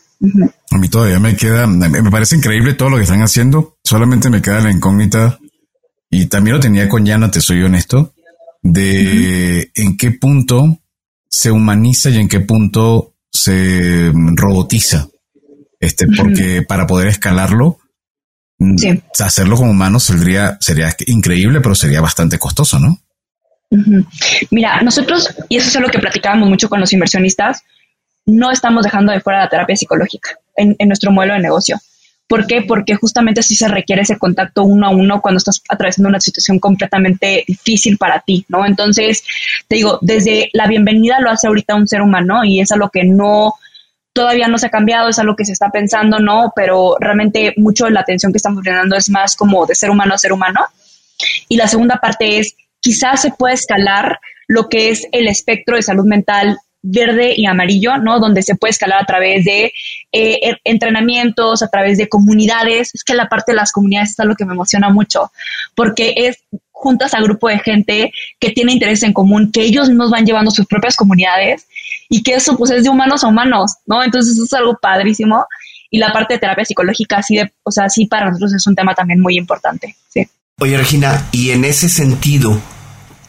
[0.70, 3.76] A mí todavía me queda, me parece increíble todo lo que están haciendo.
[3.84, 5.38] Solamente me queda la incógnita
[6.10, 8.13] y también lo tenía con Yana, te soy honesto
[8.64, 10.80] de en qué punto
[11.28, 15.08] se humaniza y en qué punto se robotiza.
[15.78, 17.78] Este, porque para poder escalarlo,
[18.58, 18.74] mm,
[19.20, 22.98] hacerlo como humano sería, sería increíble, pero sería bastante costoso, ¿no?
[24.50, 27.62] Mira, nosotros, y eso es lo que platicábamos mucho con los inversionistas,
[28.24, 31.78] no estamos dejando de fuera la terapia psicológica en nuestro modelo de negocio.
[32.26, 32.62] ¿Por qué?
[32.62, 36.58] Porque justamente sí se requiere ese contacto uno a uno cuando estás atravesando una situación
[36.58, 38.64] completamente difícil para ti, ¿no?
[38.64, 39.22] Entonces,
[39.68, 43.04] te digo, desde la bienvenida lo hace ahorita un ser humano y es algo que
[43.04, 43.54] no,
[44.14, 46.52] todavía no se ha cambiado, es algo que se está pensando, ¿no?
[46.56, 50.14] Pero realmente mucho de la atención que estamos brindando es más como de ser humano
[50.14, 50.60] a ser humano.
[51.48, 54.18] Y la segunda parte es, quizás se puede escalar
[54.48, 58.20] lo que es el espectro de salud mental verde y amarillo, ¿no?
[58.20, 59.72] Donde se puede escalar a través de
[60.12, 62.94] eh, entrenamientos, a través de comunidades.
[62.94, 65.32] Es que la parte de las comunidades es algo que me emociona mucho,
[65.74, 66.38] porque es
[66.70, 70.50] juntas a grupo de gente que tiene intereses en común, que ellos mismos van llevando
[70.50, 71.66] sus propias comunidades
[72.10, 74.02] y que eso pues es de humanos a humanos, ¿no?
[74.02, 75.46] Entonces eso es algo padrísimo.
[75.90, 78.74] Y la parte de terapia psicológica, sí, de, o sea, sí para nosotros es un
[78.74, 80.28] tema también muy importante, sí.
[80.60, 82.60] Oye, Regina, y en ese sentido,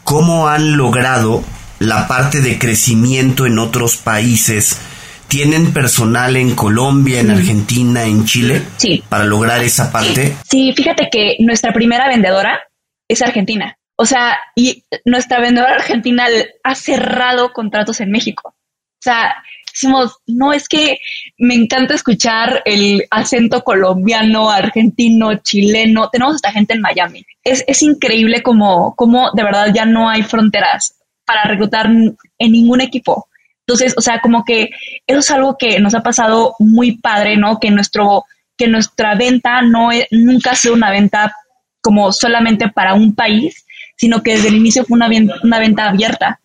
[0.04, 1.42] ¿cómo han logrado
[1.78, 4.80] la parte de crecimiento en otros países.
[5.28, 8.62] ¿Tienen personal en Colombia, en Argentina, en Chile?
[8.76, 9.02] Sí.
[9.08, 10.36] Para lograr esa parte.
[10.48, 12.60] Sí, fíjate que nuestra primera vendedora
[13.08, 13.76] es argentina.
[13.96, 16.26] O sea, y nuestra vendedora argentina
[16.62, 18.50] ha cerrado contratos en México.
[18.50, 19.34] O sea,
[19.72, 20.98] decimos, no es que
[21.38, 26.08] me encanta escuchar el acento colombiano, argentino, chileno.
[26.10, 27.24] Tenemos esta gente en Miami.
[27.42, 30.95] Es, es increíble como, como de verdad ya no hay fronteras
[31.26, 33.28] para reclutar en ningún equipo.
[33.66, 34.70] Entonces, o sea, como que
[35.06, 37.58] eso es algo que nos ha pasado muy padre, ¿no?
[37.58, 38.24] Que nuestro,
[38.56, 41.34] que nuestra venta no es, nunca ha sido una venta
[41.80, 43.66] como solamente para un país,
[43.96, 46.40] sino que desde el inicio fue una, venta abierta.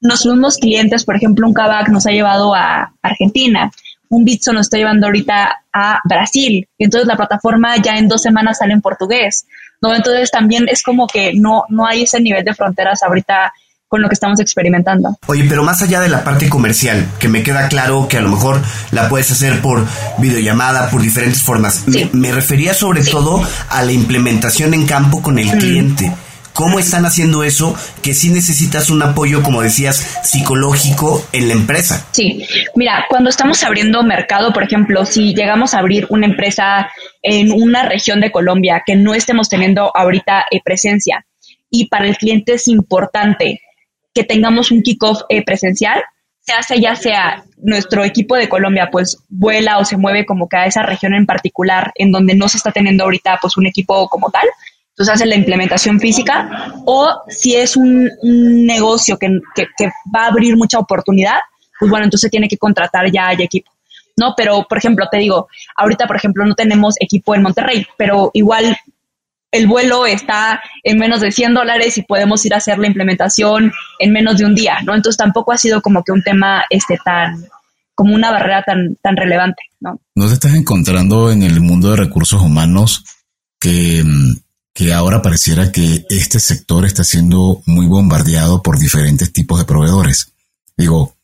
[0.00, 3.70] Nuestros mismos clientes, por ejemplo, un Kavak nos ha llevado a Argentina,
[4.08, 8.58] un Bitso nos está llevando ahorita a Brasil, entonces la plataforma ya en dos semanas
[8.58, 9.46] sale en portugués,
[9.80, 9.94] ¿no?
[9.94, 13.52] Entonces también es como que no, no hay ese nivel de fronteras ahorita
[13.90, 15.18] con lo que estamos experimentando.
[15.26, 18.28] Oye, pero más allá de la parte comercial, que me queda claro que a lo
[18.28, 18.62] mejor
[18.92, 19.84] la puedes hacer por
[20.18, 25.50] videollamada, por diferentes formas, me, refería sobre todo a la implementación en campo con el
[25.58, 26.12] cliente.
[26.52, 27.74] ¿Cómo están haciendo eso?
[28.00, 32.06] Que sí necesitas un apoyo, como decías, psicológico en la empresa.
[32.12, 36.88] Sí, mira, cuando estamos abriendo mercado, por ejemplo, si llegamos a abrir una empresa
[37.22, 41.26] en una región de Colombia que no estemos teniendo ahorita eh, presencia
[41.70, 43.60] y para el cliente es importante
[44.14, 46.02] que tengamos un kickoff eh, presencial,
[46.40, 50.56] se hace ya sea nuestro equipo de Colombia pues vuela o se mueve como que
[50.56, 54.08] a esa región en particular en donde no se está teniendo ahorita pues un equipo
[54.08, 54.46] como tal,
[54.90, 59.28] entonces hace la implementación física o si es un, negocio que,
[60.14, 61.38] va a abrir mucha oportunidad,
[61.78, 63.70] pues bueno, entonces tiene que contratar ya hay equipo.
[64.16, 64.34] ¿no?
[64.36, 68.76] Pero, por ejemplo, te digo, ahorita, por ejemplo, no tenemos equipo en Monterrey, pero igual
[69.52, 73.72] el vuelo está en menos de 100 dólares y podemos ir a hacer la implementación
[73.98, 74.94] en menos de un día, ¿no?
[74.94, 77.44] Entonces tampoco ha sido como que un tema este tan
[77.94, 80.00] como una barrera tan, tan relevante, ¿no?
[80.14, 83.04] ¿No te estás encontrando en el mundo de recursos humanos
[83.60, 84.02] que,
[84.72, 90.32] que ahora pareciera que este sector está siendo muy bombardeado por diferentes tipos de proveedores?
[90.78, 91.14] Digo,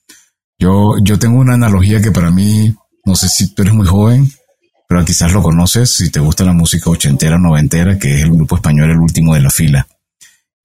[0.59, 2.75] yo, yo tengo una analogía que para mí,
[3.07, 4.31] no sé si tú eres muy joven,
[4.87, 8.57] pero quizás lo conoces si te gusta la música ochentera, noventera, que es el grupo
[8.57, 9.87] español El Último de la Fila.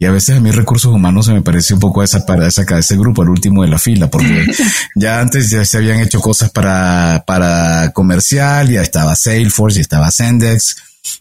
[0.02, 2.48] Y a veces a mí recursos humanos se me parece un poco a esa, para
[2.48, 4.48] esa, ese grupo, el último de la fila, porque
[4.96, 10.10] ya antes ya se habían hecho cosas para, para comercial, ya estaba Salesforce, ya estaba
[10.10, 10.76] Sendex,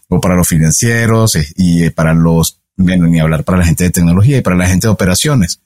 [0.07, 3.83] o para los financieros, eh, y eh, para los, bueno, ni hablar para la gente
[3.83, 5.59] de tecnología y para la gente de operaciones.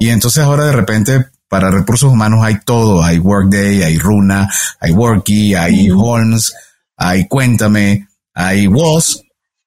[0.00, 4.48] Y entonces ahora de repente para recursos humanos hay todo, hay Workday, hay Runa,
[4.80, 6.54] hay Worky, hay Holmes,
[6.96, 9.22] hay Cuéntame, hay WOS.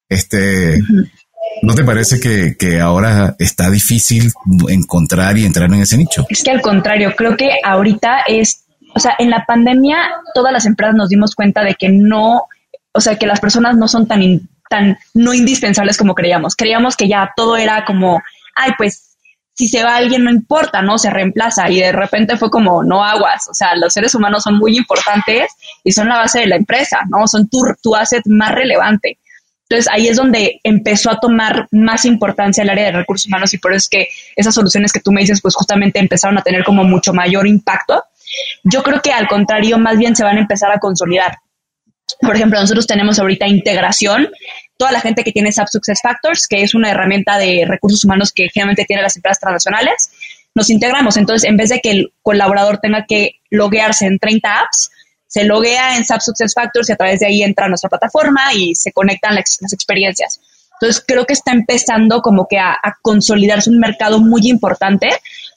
[0.08, 0.78] Este,
[1.62, 4.30] ¿no te parece que, que, ahora está difícil
[4.68, 6.24] encontrar y entrar en ese nicho?
[6.28, 8.64] Es que al contrario, creo que ahorita es,
[8.94, 12.44] o sea, en la pandemia todas las empresas nos dimos cuenta de que no,
[12.92, 14.22] o sea, que las personas no son tan,
[14.68, 16.54] tan no indispensables como creíamos.
[16.54, 18.20] Creíamos que ya todo era como,
[18.54, 19.11] ay, pues
[19.54, 20.98] si se va alguien no importa, ¿no?
[20.98, 24.58] Se reemplaza y de repente fue como, no aguas, o sea, los seres humanos son
[24.58, 25.52] muy importantes
[25.84, 27.26] y son la base de la empresa, ¿no?
[27.26, 29.18] Son tu, tu asset más relevante.
[29.68, 33.58] Entonces ahí es donde empezó a tomar más importancia el área de recursos humanos y
[33.58, 36.62] por eso es que esas soluciones que tú me dices, pues justamente empezaron a tener
[36.62, 38.02] como mucho mayor impacto.
[38.64, 41.38] Yo creo que al contrario, más bien se van a empezar a consolidar.
[42.20, 44.28] Por ejemplo, nosotros tenemos ahorita integración
[44.76, 48.32] toda la gente que tiene SAP Success Factors, que es una herramienta de recursos humanos
[48.32, 50.10] que generalmente tienen las empresas transnacionales,
[50.54, 51.16] nos integramos.
[51.16, 54.90] Entonces, en vez de que el colaborador tenga que loguearse en 30 apps,
[55.26, 58.52] se loguea en SAP Success Factors y a través de ahí entra a nuestra plataforma
[58.54, 60.40] y se conectan las, experiencias.
[60.80, 65.08] Entonces, creo que está empezando como que a, a consolidarse un mercado muy importante,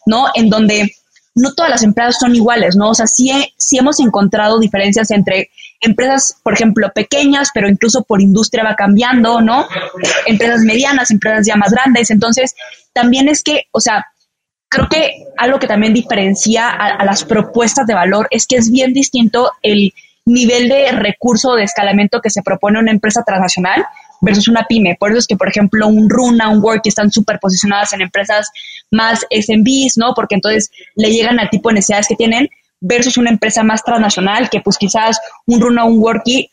[0.05, 0.27] ¿no?
[0.35, 0.93] En donde
[1.35, 2.89] no todas las empresas son iguales, ¿no?
[2.89, 5.49] O sea, sí, sí hemos encontrado diferencias entre
[5.81, 9.67] empresas, por ejemplo, pequeñas, pero incluso por industria va cambiando, ¿no?
[10.25, 12.09] Empresas medianas, empresas ya más grandes.
[12.09, 12.55] Entonces,
[12.93, 14.05] también es que, o sea,
[14.69, 18.93] creo que algo que también diferencia a, las propuestas de valor es que es bien
[18.93, 19.93] distinto el
[20.25, 23.85] nivel de recurso de escalamiento que se propone una empresa transnacional
[24.21, 24.97] versus una pyme.
[24.99, 28.49] Por eso es que, por ejemplo, un Runa, un Work están súper posicionadas en empresas
[28.91, 30.13] más SMBs, ¿no?
[30.15, 32.49] Porque entonces le llegan al tipo de necesidades que tienen,
[32.79, 36.49] versus una empresa más transnacional que pues quizás un Runa o un Worky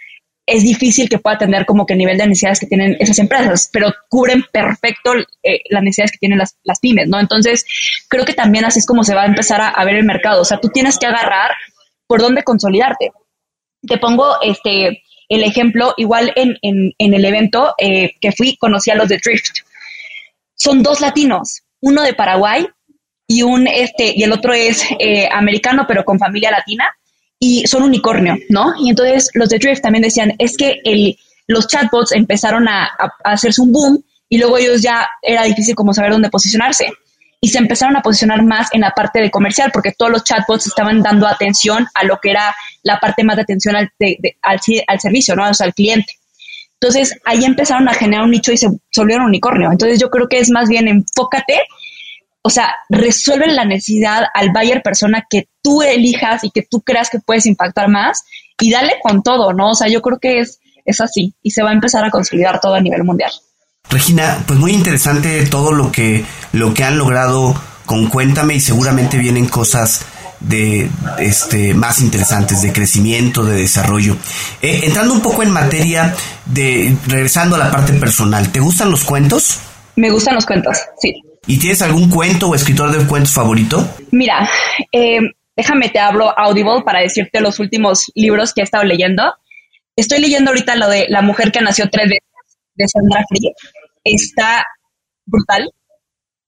[0.46, 3.70] es difícil que pueda tener como que el nivel de necesidades que tienen esas empresas,
[3.72, 7.20] pero cubren perfecto eh, las necesidades que tienen las, las, pymes, ¿no?
[7.20, 7.64] Entonces,
[8.08, 10.42] creo que también así es como se va a empezar a, ver el mercado.
[10.42, 11.52] O sea, tú tienes que agarrar
[12.06, 13.12] por dónde consolidarte.
[13.86, 18.90] Te pongo este el ejemplo, igual en, en, en el evento eh, que fui, conocí
[18.90, 19.60] a los de Drift.
[20.54, 22.66] Son dos latinos, uno de Paraguay
[23.32, 26.84] y un este y el otro es eh, americano pero con familia latina
[27.38, 28.74] y son unicornio, ¿no?
[28.78, 31.16] Y entonces los de Drift también decían es que el,
[31.46, 32.90] los chatbots empezaron a,
[33.24, 36.86] hacerse un boom y luego ellos ya era difícil como saber dónde posicionarse
[37.40, 40.66] y se empezaron a posicionar más en la parte de comercial porque todos los chatbots
[40.66, 43.90] estaban dando atención a lo que era la parte más de atención al,
[44.42, 45.48] al, servicio, ¿no?
[45.48, 46.12] O sea, al cliente.
[46.74, 49.72] Entonces ahí empezaron a generar un nicho y se volvieron unicornio.
[49.72, 51.62] Entonces yo creo que es más bien enfócate
[52.43, 57.09] o sea, resuelven la necesidad al buyer persona que tú elijas y que tú creas
[57.09, 58.24] que puedes impactar más
[58.61, 59.70] y dale con todo, ¿no?
[59.70, 62.61] O sea, yo creo que es, es así y se va a empezar a consolidar
[62.61, 63.30] todo a nivel mundial.
[63.88, 67.55] Regina, pues muy interesante todo lo que, lo que han logrado
[67.86, 70.05] con Cuéntame y seguramente vienen cosas
[70.40, 74.16] de este más interesantes de crecimiento, de desarrollo.
[74.61, 76.14] Eh, entrando un poco en materia
[76.47, 79.61] de regresando a la parte personal, ¿te gustan los cuentos?
[79.95, 81.22] Me gustan los cuentos, sí.
[81.47, 83.84] ¿Y tienes algún cuento o escritor de cuentos favorito?
[84.12, 84.49] Mira,
[84.93, 85.18] eh,
[85.57, 89.34] déjame te hablo Audible para decirte los últimos libros que he estado leyendo.
[89.97, 93.53] Estoy leyendo ahorita lo de La mujer que nació tres veces de Sandra Free.
[94.05, 94.64] Está
[95.26, 95.68] brutal.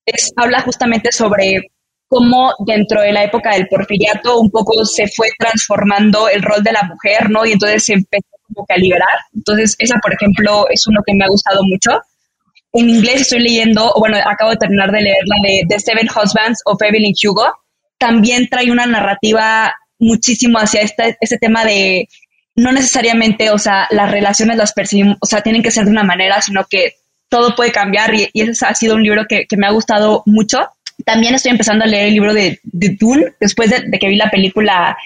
[0.07, 1.73] Es, habla justamente sobre
[2.07, 6.73] cómo dentro de la época del porfiriato un poco se fue transformando el rol de
[6.73, 7.45] la mujer, ¿no?
[7.45, 9.19] Y entonces se empezó como que a liberar.
[9.35, 12.01] Entonces, esa, por ejemplo, es uno que me ha gustado mucho.
[12.75, 16.61] En inglés estoy leyendo, bueno, acabo de terminar de leer la de The Seven Husbands
[16.64, 17.47] of Evelyn Hugo.
[17.99, 22.09] También trae una narrativa muchísimo hacia este, este tema de
[22.57, 26.03] no necesariamente, o sea, las relaciones las percibimos, o sea, tienen que ser de una
[26.03, 26.95] manera, sino que
[27.29, 30.68] todo puede cambiar y, ese ha sido un libro que, me ha gustado mucho.
[31.05, 34.31] También estoy empezando a leer el libro de, de Dune después de, que vi la
[34.31, 34.97] película.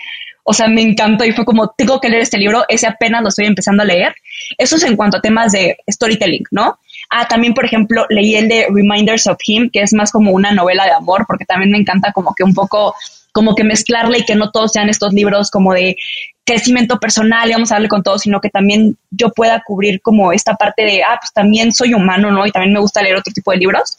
[0.43, 3.29] O sea, me encantó y fue como, tengo que leer este libro, ese apenas lo
[3.29, 4.15] estoy empezando a leer.
[4.57, 6.79] Eso es en cuanto a temas de storytelling, ¿no?
[7.11, 10.53] Ah, también, por ejemplo, leí el de Reminders of Him, que es más como una
[10.53, 12.95] novela de amor, porque también me encanta como que un poco
[13.33, 15.97] como que mezclarle y que no todos sean estos libros como de
[16.45, 20.33] crecimiento personal y vamos a darle con todo, sino que también yo pueda cubrir como
[20.33, 22.47] esta parte de, ah, pues también soy humano, ¿no?
[22.47, 23.99] Y también me gusta leer otro tipo de libros.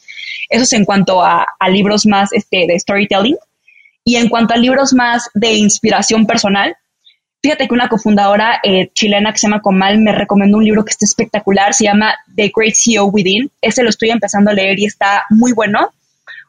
[0.50, 3.38] Eso es en cuanto a, libros más este, de storytelling.
[4.04, 6.76] Y en cuanto a libros más de inspiración personal,
[7.42, 10.92] fíjate que una cofundadora eh, chilena que se llama Comal me recomendó un libro que
[10.92, 13.50] está espectacular, se llama The Great CEO Within.
[13.62, 15.92] Ese lo estoy empezando a leer y está muy bueno.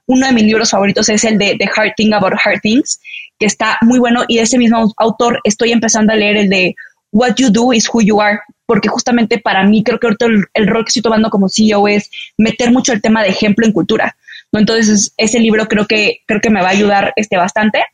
[0.06, 3.00] Uno de mis libros favoritos es el de The Hard Thing About Hard Things,
[3.38, 4.24] que está muy bueno.
[4.26, 6.74] Y de ese mismo autor estoy empezando a leer el de
[7.12, 10.84] What You Do is Who You Are, porque justamente para mí creo que el, rol
[10.84, 14.16] que estoy tomando como CEO es meter mucho el tema de ejemplo en cultura.
[14.52, 17.84] Entonces, ese libro creo que, creo que me va a ayudar este, bastante.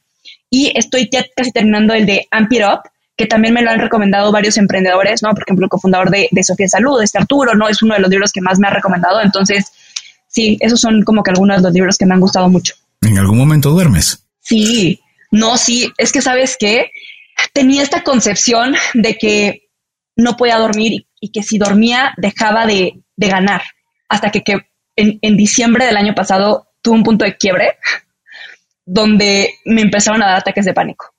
[0.51, 2.81] Y estoy ya casi terminando el de Amp It Up,
[3.17, 5.31] que también me lo han recomendado varios emprendedores, ¿no?
[5.31, 7.69] Por ejemplo, el cofundador de, de Sofía Salud, este Arturo, ¿no?
[7.69, 9.21] Es uno de los libros que más me ha recomendado.
[9.23, 9.73] Entonces,
[10.29, 12.75] sí, esos son como que algunos de los libros que me han gustado mucho.
[13.01, 14.25] ¿En algún momento duermes?
[14.41, 16.91] Sí, no, sí, es que sabes que
[17.53, 19.69] tenía esta concepción de que
[20.15, 23.63] no podía dormir y, que si dormía dejaba de, ganar,
[24.09, 24.43] hasta que,
[24.97, 27.77] en, en, diciembre del año pasado tuve un punto de quiebre
[28.87, 31.13] donde me empezaron a dar ataques de pánico.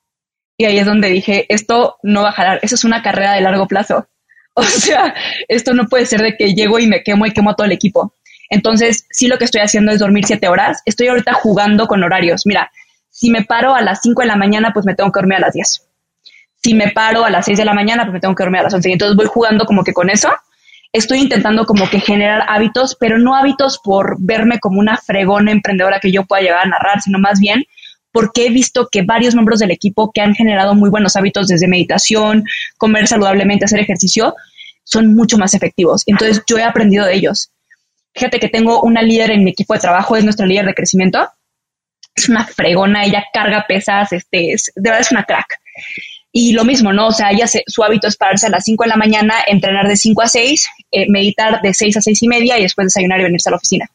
[0.56, 3.42] Y ahí es donde dije, esto no va a jalar, eso es una carrera de
[3.42, 4.08] largo plazo.
[4.58, 5.14] O sea,
[5.46, 7.70] esto no puede ser de que llego y me quemo y quemo a todo el
[7.70, 8.12] equipo.
[8.50, 10.82] Entonces, sí lo que estoy haciendo es dormir siete horas.
[10.84, 12.44] Estoy ahorita jugando con horarios.
[12.44, 12.72] Mira,
[13.08, 15.42] si me paro a las cinco de la mañana, pues me tengo que dormir a
[15.42, 15.86] las diez.
[16.60, 18.64] Si me paro a las seis de la mañana, pues me tengo que dormir a
[18.64, 18.90] las once.
[18.90, 20.28] Entonces voy jugando como que con eso.
[20.92, 26.00] Estoy intentando como que generar hábitos, pero no hábitos por verme como una fregona emprendedora
[26.00, 27.64] que yo pueda llegar a narrar, sino más bien
[28.12, 31.68] porque he visto que varios miembros del equipo que han generado muy buenos hábitos desde
[31.68, 32.44] meditación,
[32.76, 34.34] comer saludablemente, hacer ejercicio,
[34.84, 36.02] son mucho más efectivos.
[36.06, 37.52] Entonces yo he aprendido de ellos.
[38.14, 41.28] Fíjate que tengo una líder en mi equipo de trabajo, es nuestra líder de crecimiento.
[42.14, 45.46] Es una fregona, ella carga pesas, este, es, de verdad es una crack.
[46.32, 47.08] Y lo mismo, ¿no?
[47.08, 49.96] O sea, ella su hábito es pararse a las 5 de la mañana, entrenar de
[49.96, 53.24] 5 a 6, eh, meditar de 6 a 6 y media y después desayunar y
[53.24, 53.90] venirse a la oficina.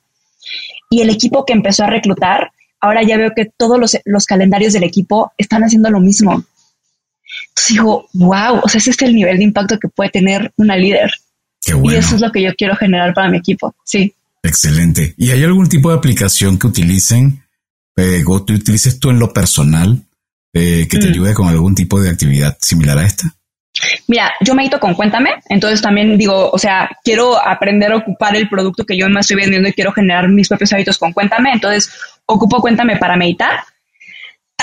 [0.89, 4.73] Y el equipo que empezó a reclutar, ahora ya veo que todos los, los calendarios
[4.73, 6.43] del equipo están haciendo lo mismo.
[7.49, 10.75] Entonces digo, wow, o sea, ese es el nivel de impacto que puede tener una
[10.75, 11.11] líder.
[11.65, 13.73] Y eso es lo que yo quiero generar para mi equipo.
[13.85, 14.13] Sí.
[14.41, 15.13] Excelente.
[15.17, 17.43] ¿Y hay algún tipo de aplicación que utilicen
[17.95, 20.03] eh, o tú utilices tú en lo personal
[20.53, 21.11] eh, que te mm.
[21.11, 23.33] ayude con algún tipo de actividad similar a esta?
[24.07, 28.47] Mira, yo medito con Cuéntame, entonces también digo, o sea, quiero aprender a ocupar el
[28.47, 31.91] producto que yo me estoy vendiendo y quiero generar mis propios hábitos con Cuéntame, entonces
[32.25, 33.61] ocupo Cuéntame para meditar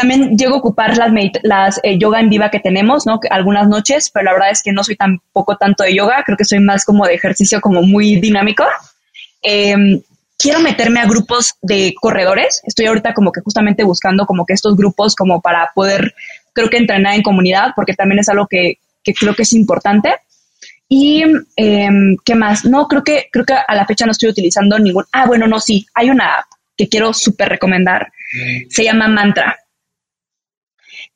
[0.01, 1.13] también llego a ocupar las,
[1.43, 3.21] las eh, yoga en viva que tenemos, ¿no?
[3.29, 6.45] Algunas noches, pero la verdad es que no soy tampoco tanto de yoga, creo que
[6.45, 8.65] soy más como de ejercicio como muy dinámico.
[9.43, 10.01] Em,
[10.41, 12.63] quiero meterme a grupos de corredores.
[12.65, 16.15] Estoy ahorita como que justamente buscando como que estos grupos como para poder,
[16.53, 20.15] creo que entrenar en comunidad, porque también es algo que, que creo que es importante.
[20.89, 21.23] Y
[21.57, 25.05] em, qué más, no creo que creo que a la fecha no estoy utilizando ningún.
[25.13, 28.11] Ah, bueno, no, sí, hay una app que quiero súper recomendar.
[28.69, 29.57] Se llama Mantra.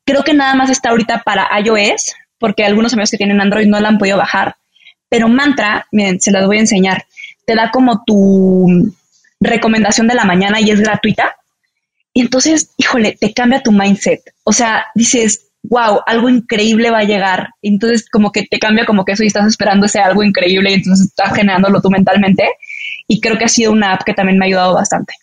[0.04, 3.80] Creo que nada más está ahorita para iOS, porque algunos amigos que tienen Android no
[3.80, 4.56] la han podido bajar.
[5.08, 7.06] Pero Mantra, miren, se las voy a enseñar.
[7.46, 8.92] Te da como tu
[9.44, 11.36] recomendación de la mañana y es gratuita.
[12.12, 14.20] Y entonces, híjole, te cambia tu mindset.
[14.44, 17.50] O sea, dices, wow, algo increíble va a llegar.
[17.62, 20.74] Entonces, como que te cambia como que eso y estás esperando ese algo increíble y
[20.74, 22.44] entonces estás generándolo tú mentalmente.
[23.08, 25.14] Y creo que ha sido una app que también me ha ayudado bastante.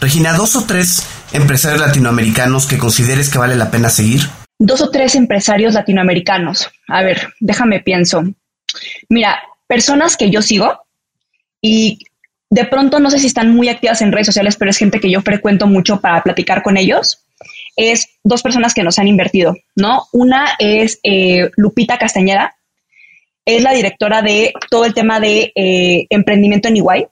[0.00, 4.22] Regina, dos o tres empresarios latinoamericanos que consideres que vale la pena seguir.
[4.58, 6.70] Dos o tres empresarios latinoamericanos.
[6.88, 8.24] A ver, déjame pienso.
[9.08, 10.80] Mira, personas que yo sigo
[11.60, 11.98] y
[12.52, 15.10] de pronto no sé si están muy activas en redes sociales, pero es gente que
[15.10, 17.24] yo frecuento mucho para platicar con ellos.
[17.76, 20.04] Es dos personas que nos han invertido, ¿no?
[20.12, 22.54] Una es eh, Lupita Castañeda,
[23.46, 27.06] es la directora de todo el tema de eh, emprendimiento en Iguay.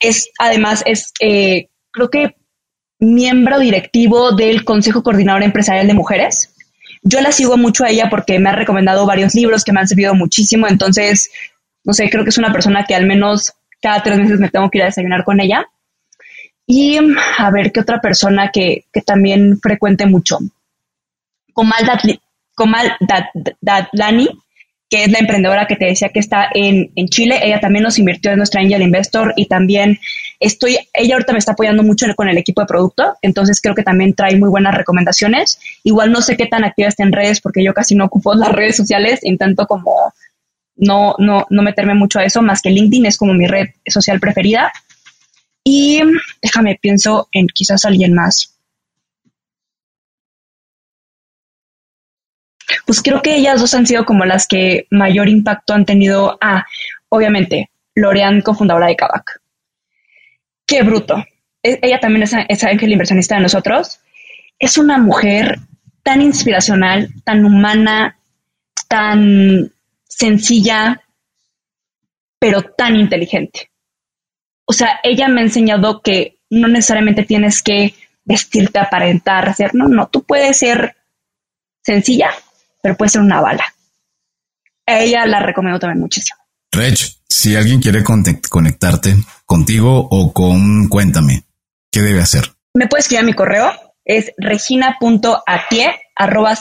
[0.00, 2.34] Es además, es eh, creo que
[2.98, 6.54] miembro directivo del Consejo Coordinador Empresarial de Mujeres.
[7.02, 9.88] Yo la sigo mucho a ella porque me ha recomendado varios libros que me han
[9.88, 10.66] servido muchísimo.
[10.66, 11.30] Entonces,
[11.84, 13.52] no sé, creo que es una persona que al menos
[13.84, 15.66] cada tres meses me tengo que ir a desayunar con ella.
[16.66, 16.98] Y
[17.38, 20.38] a ver qué otra persona que, también frecuente mucho.
[21.52, 22.96] Comal,
[23.60, 24.28] Datlani,
[24.88, 27.40] que es la emprendedora que te decía que está en, Chile.
[27.42, 29.98] Ella también nos invirtió en nuestra Angel Investor y también
[30.40, 33.82] estoy, ella ahorita me está apoyando mucho con el equipo de producto, entonces creo que
[33.82, 35.58] también trae muy buenas recomendaciones.
[35.82, 38.50] Igual no sé qué tan activa está en redes porque yo casi no ocupo las
[38.50, 40.14] redes sociales, intento como
[40.76, 44.20] no, no, no meterme mucho a eso, más que LinkedIn es como mi red social
[44.20, 44.72] preferida.
[45.62, 46.02] Y
[46.42, 48.54] déjame, pienso en quizás alguien más.
[52.86, 56.36] Pues creo que ellas dos han sido como las que mayor impacto han tenido.
[56.40, 56.64] Ah,
[57.08, 59.40] obviamente, Lorean, cofundadora de Kavak.
[60.66, 61.24] Qué bruto.
[61.62, 64.00] E, ella también es, es ángel inversionista de nosotros.
[64.58, 65.58] Es una mujer
[66.02, 68.18] tan inspiracional, tan humana,
[68.88, 69.72] tan
[70.16, 71.02] sencilla,
[72.38, 73.70] pero tan inteligente.
[74.66, 77.94] O sea, ella me ha enseñado que no necesariamente tienes que
[78.24, 80.96] vestirte, aparentar, hacer, no, no, tú puedes ser
[81.82, 82.30] sencilla,
[82.82, 83.64] pero puedes ser una bala.
[84.86, 86.38] A ella la recomiendo también muchísimo.
[86.72, 91.44] Rech, si alguien quiere conectarte contigo o con Cuéntame,
[91.90, 92.52] ¿qué debe hacer?
[92.74, 93.72] Me puedes escribir a mi correo,
[94.04, 96.56] es regina.atie, arroba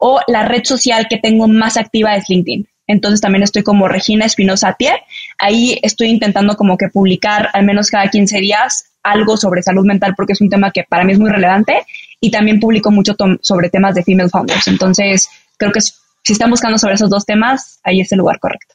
[0.00, 2.66] o la red social que tengo más activa es LinkedIn.
[2.88, 4.96] Entonces también estoy como Regina Espinosa Tier.
[5.38, 10.14] Ahí estoy intentando como que publicar al menos cada 15 días algo sobre salud mental
[10.16, 11.84] porque es un tema que para mí es muy relevante
[12.20, 14.66] y también publico mucho sobre temas de female founders.
[14.66, 18.74] Entonces creo que si están buscando sobre esos dos temas, ahí es el lugar correcto.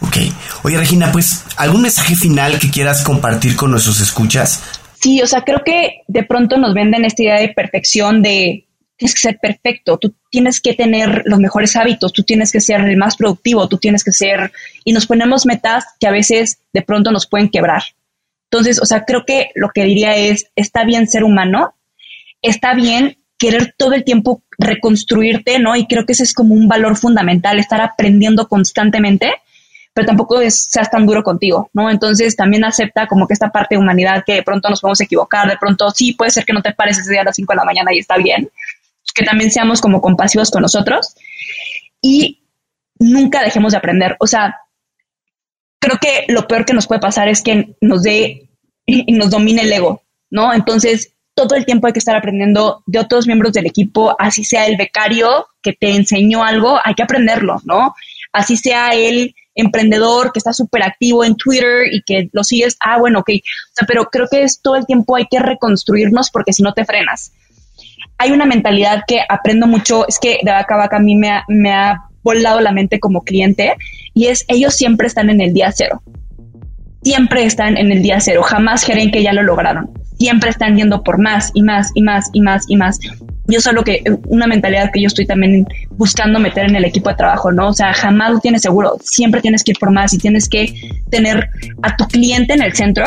[0.00, 0.16] Ok.
[0.64, 4.62] Oye Regina, pues algún mensaje final que quieras compartir con nuestros escuchas.
[5.00, 8.66] Sí, o sea, creo que de pronto nos venden esta idea de perfección de
[8.96, 12.80] tienes que ser perfecto, tú tienes que tener los mejores hábitos, tú tienes que ser
[12.80, 14.52] el más productivo, tú tienes que ser,
[14.84, 17.82] y nos ponemos metas que a veces de pronto nos pueden quebrar.
[18.50, 21.74] Entonces, o sea, creo que lo que diría es, está bien ser humano,
[22.40, 25.74] está bien querer todo el tiempo reconstruirte, ¿no?
[25.74, 29.32] Y creo que ese es como un valor fundamental, estar aprendiendo constantemente,
[29.92, 31.90] pero tampoco seas tan duro contigo, ¿no?
[31.90, 35.48] Entonces también acepta como que esta parte de humanidad que de pronto nos podemos equivocar,
[35.48, 37.64] de pronto sí puede ser que no te pares ese a las 5 de la
[37.64, 38.48] mañana y está bien,
[39.14, 41.14] que también seamos como compasivos con nosotros
[42.02, 42.42] y
[42.98, 44.16] nunca dejemos de aprender.
[44.18, 44.56] O sea,
[45.78, 48.50] creo que lo peor que nos puede pasar es que nos dé
[48.86, 50.52] y nos domine el ego, ¿no?
[50.52, 54.66] Entonces, todo el tiempo hay que estar aprendiendo de otros miembros del equipo, así sea
[54.66, 57.94] el becario que te enseñó algo, hay que aprenderlo, ¿no?
[58.32, 62.98] Así sea el emprendedor que está súper activo en Twitter y que lo sigues, ah,
[62.98, 66.52] bueno, ok, o sea, pero creo que es todo el tiempo hay que reconstruirnos porque
[66.52, 67.32] si no te frenas
[68.18, 71.72] hay una mentalidad que aprendo mucho, es que de vaca a vaca a mí me
[71.72, 73.74] ha, volado la mente como cliente
[74.14, 76.02] y es ellos siempre están en el día cero.
[77.02, 79.90] Siempre están en el día cero, jamás creen que ya lo lograron.
[80.18, 82.98] Siempre están yendo por más y más y más y más y más.
[83.46, 87.16] Yo solo que una mentalidad que yo estoy también buscando meter en el equipo de
[87.16, 87.68] trabajo, ¿no?
[87.68, 88.96] O sea, jamás lo tienes seguro.
[89.02, 90.72] Siempre tienes que ir por más y tienes que
[91.10, 91.50] tener
[91.82, 93.04] a tu cliente en el centro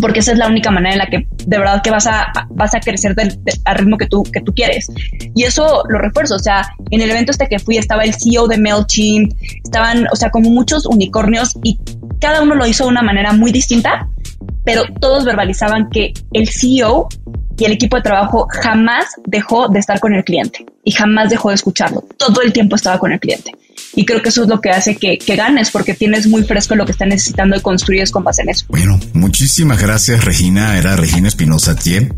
[0.00, 2.74] porque esa es la única manera en la que de verdad que vas a, vas
[2.74, 4.88] a crecer del, al ritmo que tú, que tú quieres.
[5.34, 8.48] Y eso lo refuerzo, o sea, en el evento este que fui estaba el CEO
[8.48, 9.32] de MailChimp,
[9.64, 11.78] estaban, o sea, como muchos unicornios y
[12.20, 14.08] cada uno lo hizo de una manera muy distinta,
[14.64, 17.08] pero todos verbalizaban que el CEO
[17.58, 21.50] y el equipo de trabajo jamás dejó de estar con el cliente y jamás dejó
[21.50, 22.04] de escucharlo.
[22.16, 23.52] Todo el tiempo estaba con el cliente.
[23.94, 26.84] Y creo que eso es lo que hace que, ganes, porque tienes muy fresco lo
[26.84, 28.66] que está necesitando y construyes con base en eso.
[28.68, 30.78] Bueno, muchísimas gracias, Regina.
[30.78, 32.12] Era Regina Espinosa Tie.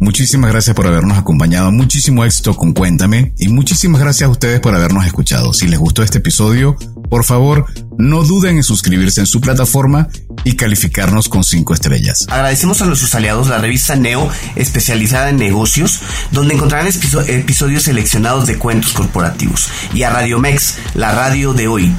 [0.00, 1.70] Muchísimas gracias por habernos acompañado.
[1.70, 3.32] Muchísimo éxito con Cuéntame.
[3.38, 5.52] Y muchísimas gracias a ustedes por habernos escuchado.
[5.52, 6.76] Si les gustó este episodio,
[7.08, 7.66] por favor,
[7.98, 10.08] no duden en suscribirse en su plataforma
[10.44, 12.26] y calificarnos con cinco estrellas.
[12.28, 18.58] Agradecemos a nuestros aliados, la revista Neo, especializada en negocios, donde encontrarán episodios seleccionados de
[18.58, 21.94] cuentos corporativos, y a Radiomex, la radio de hoy,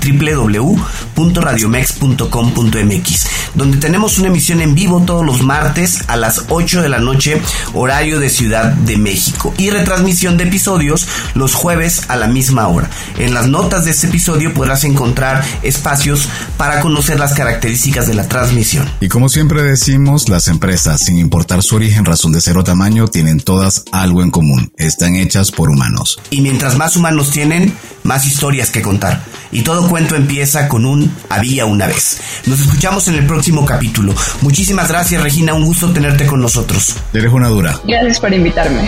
[1.16, 7.00] www.radiomex.com.mx, donde tenemos una emisión en vivo todos los martes a las 8 de la
[7.00, 7.42] noche,
[7.74, 12.90] horario de Ciudad de México, y retransmisión de episodios los jueves a la misma hora.
[13.18, 15.44] En las notas de este episodio podrás encontrar
[15.84, 18.90] espacios para conocer las características de la transmisión.
[19.02, 23.10] Y como siempre decimos, las empresas, sin importar su origen, razón de ser o tamaño,
[23.10, 24.72] tienen todas algo en común.
[24.78, 26.20] Están hechas por humanos.
[26.30, 27.74] Y mientras más humanos tienen,
[28.04, 29.26] más historias que contar.
[29.52, 32.22] Y todo cuento empieza con un había una vez.
[32.46, 34.16] Nos escuchamos en el próximo capítulo.
[34.40, 36.96] Muchísimas gracias Regina, un gusto tenerte con nosotros.
[37.14, 37.78] Eres una dura.
[37.86, 38.88] Gracias por invitarme.